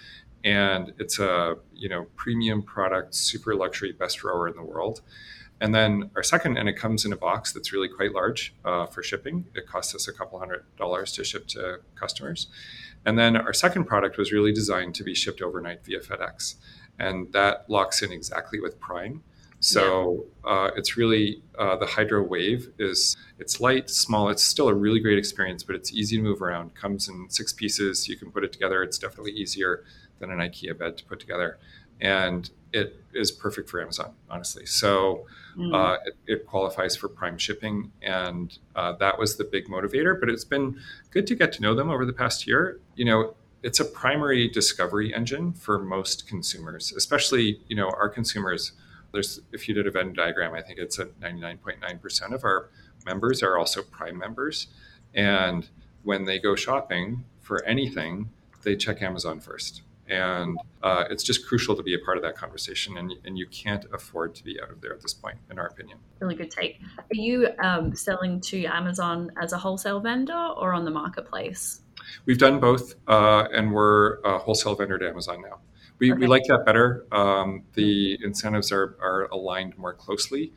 and 0.45 0.93
it's 0.99 1.19
a 1.19 1.57
you 1.75 1.88
know 1.88 2.07
premium 2.16 2.62
product, 2.62 3.14
super 3.14 3.55
luxury, 3.55 3.93
best 3.93 4.25
rower 4.25 4.49
in 4.49 4.57
the 4.57 4.62
world. 4.62 5.03
And 5.62 5.75
then 5.75 6.11
our 6.16 6.23
second, 6.23 6.57
and 6.57 6.71
it 6.71 6.75
comes 6.75 7.05
in 7.05 7.12
a 7.12 7.16
box 7.16 7.53
that's 7.53 7.71
really 7.71 7.88
quite 7.88 8.12
large 8.12 8.55
uh, 8.64 8.87
for 8.87 9.03
shipping. 9.03 9.45
It 9.55 9.66
costs 9.66 9.95
us 9.95 10.09
a 10.09 10.12
couple 10.12 10.38
hundred 10.38 10.64
dollars 10.79 11.12
to 11.12 11.25
ship 11.25 11.47
to 11.49 11.81
customers. 11.95 12.47
And 13.05 13.19
then 13.19 13.37
our 13.37 13.53
second 13.53 13.85
product 13.85 14.16
was 14.16 14.33
really 14.33 14.53
designed 14.53 14.95
to 14.95 15.05
be 15.05 15.14
shipped 15.14 15.43
overnight 15.43 15.85
via 15.85 16.01
FedEx, 16.01 16.55
and 16.99 17.33
that 17.33 17.69
locks 17.69 18.03
in 18.03 18.12
exactly 18.12 18.61
with 18.61 18.81
Prime. 18.81 19.23
So 19.61 20.27
yeah. 20.44 20.51
uh, 20.51 20.70
it's 20.75 20.96
really 20.96 21.42
uh, 21.59 21.77
the 21.77 21.87
Hydrow 21.87 22.23
Wave 22.23 22.73
is 22.79 23.16
it's 23.38 23.61
light, 23.61 23.90
small. 23.90 24.31
It's 24.31 24.42
still 24.42 24.68
a 24.68 24.75
really 24.75 25.01
great 25.01 25.18
experience, 25.18 25.62
but 25.62 25.77
it's 25.77 25.92
easy 25.92 26.16
to 26.16 26.23
move 26.23 26.40
around. 26.40 26.75
Comes 26.75 27.09
in 27.09 27.29
six 27.29 27.53
pieces. 27.53 28.09
You 28.09 28.16
can 28.16 28.31
put 28.31 28.42
it 28.42 28.53
together. 28.53 28.83
It's 28.83 28.99
definitely 28.99 29.33
easier 29.33 29.85
than 30.18 30.31
an 30.31 30.38
IKEA 30.38 30.79
bed 30.79 30.96
to 30.99 31.05
put 31.05 31.20
together. 31.20 31.59
And 32.01 32.51
it 32.73 33.03
is 33.12 33.31
perfect 33.31 33.68
for 33.68 33.81
Amazon, 33.83 34.14
honestly. 34.31 34.64
So 34.64 35.27
mm. 35.57 35.75
uh, 35.75 35.99
it, 36.07 36.16
it, 36.27 36.46
qualifies 36.46 36.96
for 36.96 37.09
Prime 37.09 37.37
shipping, 37.37 37.92
and 38.01 38.57
uh, 38.77 38.92
that 38.92 39.18
was 39.18 39.37
the 39.37 39.44
big 39.44 39.66
motivator. 39.68 40.18
But 40.18 40.31
it's 40.31 40.44
been 40.44 40.81
good 41.11 41.27
to 41.27 41.35
get 41.35 41.53
to 41.55 41.62
know 41.62 41.75
them 41.75 41.90
over 41.90 42.07
the 42.07 42.12
past 42.12 42.46
year. 42.46 42.81
You 42.94 43.05
know, 43.05 43.35
it's 43.62 43.81
a 43.81 43.85
primary 43.85 44.49
discovery 44.49 45.12
engine 45.14 45.53
for 45.53 45.79
most 45.79 46.27
consumers, 46.27 46.92
especially 46.96 47.61
you 47.68 47.77
know 47.77 47.90
our 47.90 48.09
consumers. 48.09 48.73
There's 49.12 49.40
if 49.53 49.68
you 49.68 49.75
did 49.75 49.87
a 49.87 49.90
Venn 49.90 50.12
diagram, 50.12 50.55
I 50.55 50.62
think 50.62 50.79
it's 50.79 50.99
a 50.99 51.07
99.9% 51.07 52.33
of 52.33 52.44
our 52.44 52.70
members 53.05 53.42
are 53.42 53.57
also 53.59 53.83
Prime 53.83 54.18
members, 54.18 54.68
and 55.14 55.68
when 56.03 56.25
they 56.25 56.38
go 56.38 56.55
shopping 56.55 57.25
for 57.40 57.64
anything, 57.64 58.31
they 58.62 58.77
check 58.77 59.03
Amazon 59.03 59.40
first 59.40 59.83
and 60.11 60.59
uh, 60.83 61.05
it's 61.09 61.23
just 61.23 61.46
crucial 61.46 61.77
to 61.77 61.83
be 61.83 61.94
a 61.94 61.99
part 61.99 62.16
of 62.16 62.23
that 62.25 62.37
conversation. 62.37 62.99
And, 62.99 63.14
and 63.25 63.38
you 63.38 63.46
can't 63.46 63.87
afford 63.92 64.35
to 64.35 64.44
be 64.44 64.61
out 64.61 64.70
of 64.70 64.81
there 64.81 64.92
at 64.92 65.01
this 65.01 65.14
point, 65.14 65.38
in 65.51 65.59
our 65.59 65.66
opinion. 65.66 65.99
Really 66.18 66.35
good 66.35 66.51
take. 66.51 66.81
Are 66.99 67.14
you 67.14 67.49
um, 67.62 67.94
selling 67.94 68.40
to 68.42 68.64
Amazon 68.64 69.31
as 69.40 69.53
a 69.53 69.59
wholesale 69.59 70.01
vendor 70.01 70.35
or 70.57 70.75
on 70.75 70.85
the 70.85 70.90
marketplace? 70.90 71.83
We've 72.27 72.38
done 72.38 72.59
both, 72.59 72.94
uh, 73.07 73.46
and 73.53 73.73
we're 73.73 74.20
a 74.23 74.38
wholesale 74.38 74.75
vendor 74.75 74.99
to 74.99 75.09
Amazon 75.09 75.42
now. 75.42 75.61
We, 76.00 76.12
okay. 76.12 76.20
we 76.20 76.26
like 76.26 76.42
that 76.48 76.64
better. 76.64 77.06
Um, 77.12 77.64
the 77.74 78.18
incentives 78.24 78.72
are, 78.72 78.96
are 79.00 79.28
aligned 79.30 79.78
more 79.78 79.92
closely. 79.92 80.52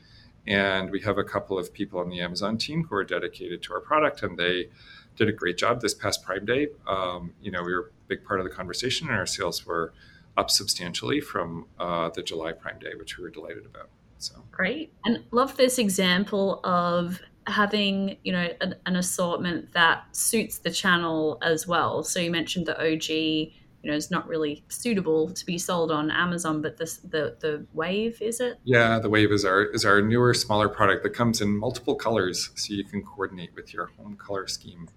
And 0.48 0.90
we 0.90 1.02
have 1.02 1.18
a 1.18 1.24
couple 1.24 1.58
of 1.60 1.74
people 1.74 2.00
on 2.00 2.10
the 2.10 2.22
Amazon 2.22 2.58
team 2.58 2.86
who 2.86 2.96
are 2.96 3.04
dedicated 3.04 3.62
to 3.64 3.74
our 3.74 3.80
product, 3.80 4.24
and 4.24 4.38
they 4.38 4.70
did 5.16 5.30
a 5.30 5.32
great 5.32 5.58
job 5.58 5.82
this 5.82 5.94
past 5.94 6.24
Prime 6.24 6.46
Day. 6.46 6.68
Um, 6.88 7.34
you 7.42 7.52
know, 7.52 7.62
we 7.64 7.74
were 7.74 7.92
a 7.92 8.08
big 8.08 8.26
part 8.26 8.40
of 8.40 8.46
the 8.46 8.50
conversation, 8.50 9.08
and 9.08 9.18
our 9.18 9.26
sales 9.26 9.66
were 9.66 9.94
up 10.36 10.50
substantially 10.50 11.22
from 11.22 11.68
uh, 11.80 12.10
the 12.10 12.24
July 12.24 12.52
Prime 12.52 12.80
Day, 12.80 12.92
which 12.98 13.18
we 13.18 13.24
were 13.24 13.30
delighted 13.30 13.66
about. 13.66 13.90
So 14.18 14.44
great, 14.52 14.92
and 15.06 15.24
love 15.32 15.56
this 15.56 15.78
example 15.78 16.60
of 16.64 17.22
having 17.48 18.18
you 18.24 18.32
know 18.32 18.50
an, 18.62 18.76
an 18.86 18.96
assortment 18.96 19.72
that 19.74 20.04
suits 20.16 20.58
the 20.58 20.72
channel 20.72 21.38
as 21.42 21.68
well. 21.68 22.04
So 22.04 22.20
you 22.20 22.32
mentioned 22.32 22.66
the 22.66 22.78
OG 22.78 23.54
you 23.84 23.92
know 23.92 23.98
is 23.98 24.10
not 24.10 24.28
really 24.28 24.64
suitable 24.70 25.30
to 25.30 25.46
be 25.46 25.58
sold 25.58 25.92
on 25.92 26.10
Amazon. 26.10 26.62
But 26.62 26.78
this 26.78 26.98
the 26.98 27.36
the 27.40 27.66
Wave 27.74 28.22
is 28.22 28.40
it? 28.40 28.60
Yeah, 28.64 28.98
the 28.98 29.10
Wave 29.10 29.32
is 29.32 29.46
our 29.46 29.64
is 29.66 29.86
our 29.86 30.02
newer 30.02 30.34
smaller 30.34 30.70
product 30.70 31.04
that 31.04 31.12
comes 31.12 31.42
in 31.42 31.56
multiple 31.58 31.96
colors, 31.96 32.50
so 32.56 32.74
you 32.74 32.86
can 32.86 33.04
coordinate 33.04 33.54
with 33.54 33.74
your 33.74 33.88
home 33.98 34.16
color 34.16 34.48
scheme. 34.48 34.88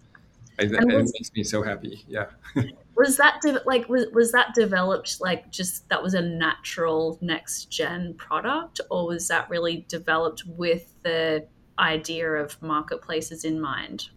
I, 0.59 0.65
was, 0.65 0.73
it 0.73 0.87
makes 0.87 1.33
me 1.35 1.45
so 1.45 1.63
happy. 1.63 2.05
Yeah. 2.09 2.27
was 2.97 3.19
that 3.19 3.43
de- 3.43 3.61
like 3.67 3.89
was, 3.89 4.07
was 4.15 4.33
that 4.33 4.55
developed 4.55 5.21
like 5.21 5.51
just 5.51 5.87
that 5.91 6.03
was 6.03 6.15
a 6.15 6.23
natural 6.23 7.19
next 7.21 7.67
gen 7.67 8.15
product, 8.15 8.81
or 8.91 9.09
was 9.09 9.29
that 9.29 9.51
really 9.51 9.85
developed 9.89 10.45
with 10.47 10.95
the 11.03 11.45
idea 11.79 12.31
of 12.31 12.61
marketplaces 12.63 13.45
in 13.45 13.61
mind? 13.61 14.09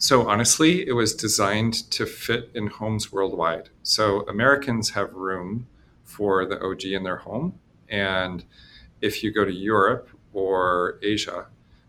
So 0.00 0.28
honestly, 0.28 0.86
it 0.86 0.92
was 0.92 1.12
designed 1.12 1.74
to 1.90 2.06
fit 2.06 2.52
in 2.54 2.68
homes 2.68 3.10
worldwide. 3.10 3.70
So 3.82 4.20
Americans 4.28 4.90
have 4.90 5.12
room 5.12 5.66
for 6.04 6.46
the 6.46 6.60
OG 6.64 6.84
in 6.84 7.02
their 7.02 7.16
home, 7.16 7.58
and 7.88 8.44
if 9.00 9.24
you 9.24 9.32
go 9.32 9.44
to 9.44 9.52
Europe 9.52 10.08
or 10.32 11.00
Asia, 11.02 11.46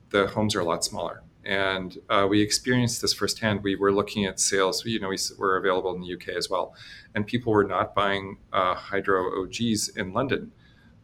the 0.10 0.26
homes 0.26 0.56
are 0.56 0.62
a 0.62 0.66
lot 0.66 0.84
smaller. 0.84 1.22
And 1.46 2.00
uh, 2.10 2.26
we 2.28 2.42
experienced 2.42 3.00
this 3.02 3.14
firsthand. 3.14 3.64
We 3.64 3.76
were 3.76 3.94
looking 3.94 4.26
at 4.26 4.40
sales. 4.40 4.84
You 4.86 5.00
know, 5.00 5.10
we 5.10 5.18
were 5.38 5.58
available 5.58 5.94
in 5.94 6.02
the 6.02 6.14
UK 6.16 6.30
as 6.30 6.50
well, 6.50 6.74
and 7.14 7.28
people 7.28 7.54
were 7.54 7.64
not 7.64 7.94
buying 7.94 8.38
uh, 8.52 8.74
Hydrow 8.74 9.44
OGs 9.44 9.90
in 9.90 10.14
London 10.14 10.52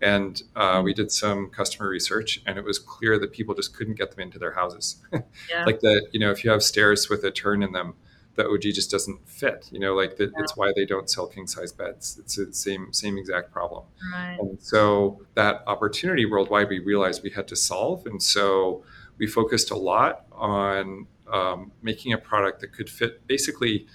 and 0.01 0.43
uh, 0.55 0.81
we 0.84 0.93
did 0.93 1.12
some 1.12 1.49
customer 1.49 1.88
research, 1.89 2.41
and 2.45 2.58
it 2.58 2.63
was 2.63 2.79
clear 2.79 3.17
that 3.19 3.31
people 3.31 3.55
just 3.55 3.75
couldn't 3.75 3.95
get 3.95 4.12
them 4.12 4.19
into 4.19 4.39
their 4.39 4.53
houses. 4.53 4.97
Yeah. 5.49 5.65
like 5.65 5.79
the, 5.81 6.08
you 6.12 6.19
know, 6.19 6.31
if 6.31 6.43
you 6.43 6.49
have 6.49 6.63
stairs 6.63 7.10
with 7.10 7.23
a 7.23 7.31
turn 7.31 7.62
in 7.62 7.71
them, 7.71 7.93
the 8.36 8.47
OG 8.47 8.62
just 8.62 8.89
doesn't 8.89 9.27
fit. 9.27 9.69
You 9.71 9.79
know, 9.79 9.93
like 9.93 10.17
the, 10.17 10.25
yeah. 10.25 10.39
it's 10.39 10.58
why 10.58 10.71
they 10.75 10.86
don't 10.86 11.10
sell 11.10 11.27
king 11.27 11.47
size 11.47 11.71
beds. 11.71 12.17
It's 12.19 12.36
the 12.36 12.51
same 12.53 12.91
same 12.93 13.17
exact 13.17 13.51
problem. 13.51 13.84
Right. 14.12 14.38
And 14.39 14.62
so 14.62 15.21
that 15.36 15.63
opportunity 15.67 16.25
worldwide, 16.25 16.69
we 16.69 16.79
realized 16.79 17.23
we 17.23 17.29
had 17.29 17.47
to 17.49 17.55
solve, 17.55 18.05
and 18.05 18.21
so 18.21 18.84
we 19.17 19.27
focused 19.27 19.71
a 19.71 19.77
lot 19.77 20.25
on 20.31 21.08
um, 21.31 21.71
making 21.81 22.13
a 22.13 22.17
product 22.17 22.62
that 22.62 22.73
could 22.73 22.89
fit 22.89 23.25
basically. 23.27 23.88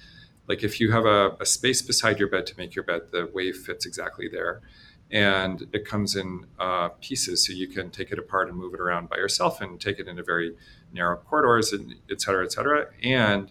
Like 0.49 0.65
if 0.65 0.81
you 0.81 0.91
have 0.91 1.05
a, 1.05 1.37
a 1.41 1.47
space 1.47 1.81
beside 1.81 2.19
your 2.19 2.29
bed 2.29 2.45
to 2.47 2.57
make 2.57 2.75
your 2.75 2.85
bed, 2.85 3.03
the 3.13 3.31
wave 3.33 3.57
fits 3.57 3.87
exactly 3.87 4.29
there 4.29 4.63
and 5.11 5.67
it 5.73 5.85
comes 5.85 6.15
in 6.15 6.47
uh, 6.59 6.89
pieces 7.01 7.47
so 7.47 7.53
you 7.53 7.67
can 7.67 7.91
take 7.91 8.13
it 8.13 8.19
apart 8.19 8.49
and 8.49 8.57
move 8.57 8.75
it 8.75 8.81
around 8.81 9.09
by 9.09 9.17
yourself 9.17 9.61
and 9.61 9.81
take 9.81 9.99
it 9.99 10.07
into 10.07 10.23
very 10.23 10.55
narrow 10.93 11.17
corridors 11.17 11.73
and 11.73 11.95
et 12.11 12.21
cetera 12.21 12.45
et 12.45 12.53
cetera. 12.53 12.87
And 13.03 13.51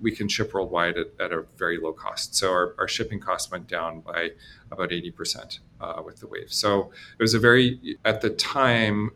we 0.00 0.12
can 0.12 0.28
ship 0.28 0.54
worldwide 0.54 0.96
at, 0.96 1.08
at 1.18 1.32
a 1.32 1.44
very 1.56 1.78
low 1.78 1.92
cost. 1.92 2.34
So 2.34 2.52
our, 2.52 2.74
our, 2.78 2.86
shipping 2.86 3.18
cost 3.18 3.50
went 3.50 3.66
down 3.66 4.00
by 4.00 4.30
about 4.70 4.90
80% 4.90 5.58
uh, 5.80 6.02
with 6.04 6.20
the 6.20 6.28
wave. 6.28 6.52
So 6.52 6.92
it 7.18 7.22
was 7.22 7.34
a 7.34 7.38
very 7.38 7.98
at 8.04 8.20
the 8.20 8.30
time 8.30 9.10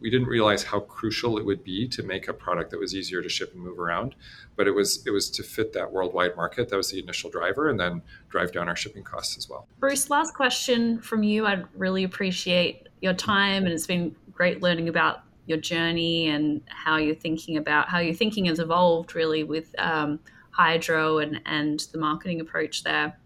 we 0.00 0.08
didn't 0.08 0.28
realize 0.28 0.62
how 0.62 0.80
crucial 0.80 1.36
it 1.36 1.44
would 1.44 1.64
be 1.64 1.88
to 1.88 2.02
make 2.02 2.28
a 2.28 2.32
product 2.32 2.70
that 2.70 2.78
was 2.78 2.94
easier 2.94 3.20
to 3.20 3.28
ship 3.28 3.52
and 3.54 3.62
move 3.62 3.78
around 3.78 4.14
but 4.56 4.66
it 4.66 4.72
was 4.72 5.04
it 5.06 5.10
was 5.10 5.30
to 5.30 5.42
fit 5.42 5.72
that 5.72 5.92
worldwide 5.92 6.36
market. 6.36 6.68
That 6.68 6.76
was 6.76 6.90
the 6.90 7.00
initial 7.00 7.30
driver 7.30 7.68
and 7.68 7.78
then 7.78 8.02
drive 8.28 8.52
down 8.52 8.68
our 8.68 8.76
shipping 8.76 9.02
costs 9.02 9.36
as 9.36 9.48
well. 9.48 9.66
Bruce 9.78 10.10
last 10.10 10.34
question 10.34 11.00
from 11.00 11.22
you. 11.22 11.46
I'd 11.46 11.64
really 11.74 12.04
appreciate 12.04 12.88
your 13.00 13.14
time 13.14 13.64
and 13.64 13.72
it's 13.72 13.86
been 13.86 14.14
great 14.32 14.62
learning 14.62 14.88
about 14.88 15.22
your 15.46 15.58
journey 15.58 16.28
and 16.28 16.62
how 16.66 16.96
you're 16.96 17.14
thinking 17.14 17.56
about 17.56 17.88
how 17.88 17.98
your 17.98 18.14
thinking 18.14 18.46
has 18.46 18.58
evolved 18.58 19.14
really 19.14 19.44
with 19.44 19.74
um, 19.78 20.18
Hydrow 20.50 21.18
and 21.18 21.40
and 21.46 21.80
the 21.92 21.98
marketing 21.98 22.40
approach 22.40 22.84
there. 22.84 23.18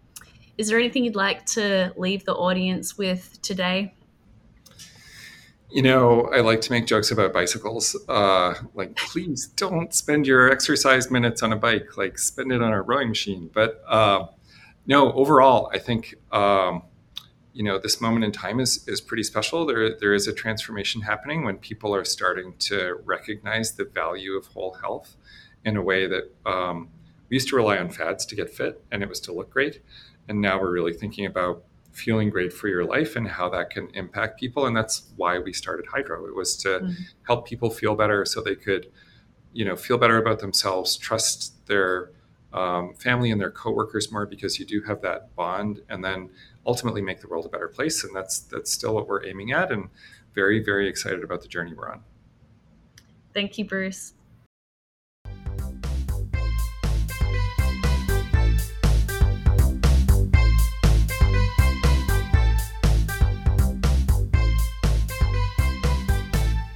Is 0.57 0.67
there 0.67 0.77
anything 0.77 1.05
you'd 1.05 1.15
like 1.15 1.45
to 1.47 1.93
leave 1.95 2.25
the 2.25 2.33
audience 2.33 2.97
with 2.97 3.41
today 3.41 3.93
you 5.71 5.83
know, 5.83 6.23
I 6.33 6.39
like 6.39 6.61
to 6.61 6.71
make 6.71 6.87
jokes 6.87 7.11
about 7.11 7.31
bicycles. 7.31 7.95
Uh, 8.07 8.55
like, 8.73 8.95
please 8.95 9.47
don't 9.47 9.93
spend 9.93 10.25
your 10.25 10.51
exercise 10.51 11.11
minutes 11.11 11.43
on 11.43 11.53
a 11.53 11.55
bike. 11.55 11.95
Like, 11.97 12.17
spend 12.17 12.51
it 12.51 12.61
on 12.61 12.73
a 12.73 12.81
rowing 12.81 13.09
machine. 13.09 13.49
But 13.53 13.81
uh, 13.87 14.27
no, 14.87 15.11
overall, 15.13 15.69
I 15.71 15.77
think 15.77 16.15
um, 16.31 16.83
you 17.53 17.63
know 17.63 17.77
this 17.77 18.01
moment 18.01 18.25
in 18.25 18.31
time 18.31 18.59
is 18.59 18.87
is 18.87 18.99
pretty 18.99 19.23
special. 19.23 19.65
There 19.65 19.95
there 19.95 20.13
is 20.13 20.27
a 20.27 20.33
transformation 20.33 21.01
happening 21.01 21.43
when 21.43 21.57
people 21.57 21.93
are 21.93 22.05
starting 22.05 22.55
to 22.59 22.99
recognize 23.05 23.73
the 23.73 23.85
value 23.85 24.33
of 24.33 24.47
whole 24.47 24.73
health 24.81 25.15
in 25.63 25.77
a 25.77 25.81
way 25.81 26.07
that 26.07 26.31
um, 26.45 26.89
we 27.29 27.35
used 27.35 27.49
to 27.49 27.55
rely 27.55 27.77
on 27.77 27.89
fads 27.89 28.25
to 28.27 28.35
get 28.35 28.49
fit, 28.49 28.83
and 28.91 29.03
it 29.03 29.09
was 29.09 29.19
to 29.21 29.33
look 29.33 29.51
great. 29.51 29.81
And 30.27 30.41
now 30.41 30.59
we're 30.59 30.71
really 30.71 30.93
thinking 30.93 31.25
about 31.25 31.63
feeling 31.99 32.29
great 32.29 32.53
for 32.53 32.67
your 32.67 32.85
life 32.85 33.15
and 33.15 33.27
how 33.27 33.49
that 33.49 33.69
can 33.69 33.89
impact 33.93 34.39
people 34.39 34.65
and 34.65 34.75
that's 34.75 35.11
why 35.17 35.37
we 35.37 35.53
started 35.53 35.85
Hydrow. 35.85 36.25
It 36.25 36.35
was 36.35 36.55
to 36.57 36.69
mm-hmm. 36.69 36.93
help 37.27 37.47
people 37.47 37.69
feel 37.69 37.95
better 37.95 38.25
so 38.25 38.41
they 38.41 38.55
could 38.55 38.91
you 39.53 39.65
know 39.65 39.75
feel 39.75 39.97
better 39.97 40.17
about 40.17 40.39
themselves 40.39 40.95
trust 40.95 41.65
their 41.67 42.11
um, 42.53 42.93
family 42.95 43.31
and 43.31 43.39
their 43.39 43.51
coworkers 43.51 44.11
more 44.11 44.25
because 44.25 44.59
you 44.59 44.65
do 44.65 44.81
have 44.81 45.01
that 45.01 45.35
bond 45.35 45.81
and 45.89 46.03
then 46.03 46.29
ultimately 46.65 47.01
make 47.01 47.21
the 47.21 47.27
world 47.27 47.45
a 47.45 47.49
better 47.49 47.67
place 47.67 48.03
and 48.03 48.15
that's 48.15 48.39
that's 48.39 48.71
still 48.71 48.93
what 48.95 49.07
we're 49.07 49.25
aiming 49.25 49.51
at 49.51 49.71
and 49.71 49.89
very 50.33 50.63
very 50.63 50.87
excited 50.87 51.23
about 51.23 51.41
the 51.41 51.47
journey 51.47 51.73
we're 51.73 51.91
on. 51.91 52.01
Thank 53.33 53.57
you 53.57 53.65
bruce 53.65 54.13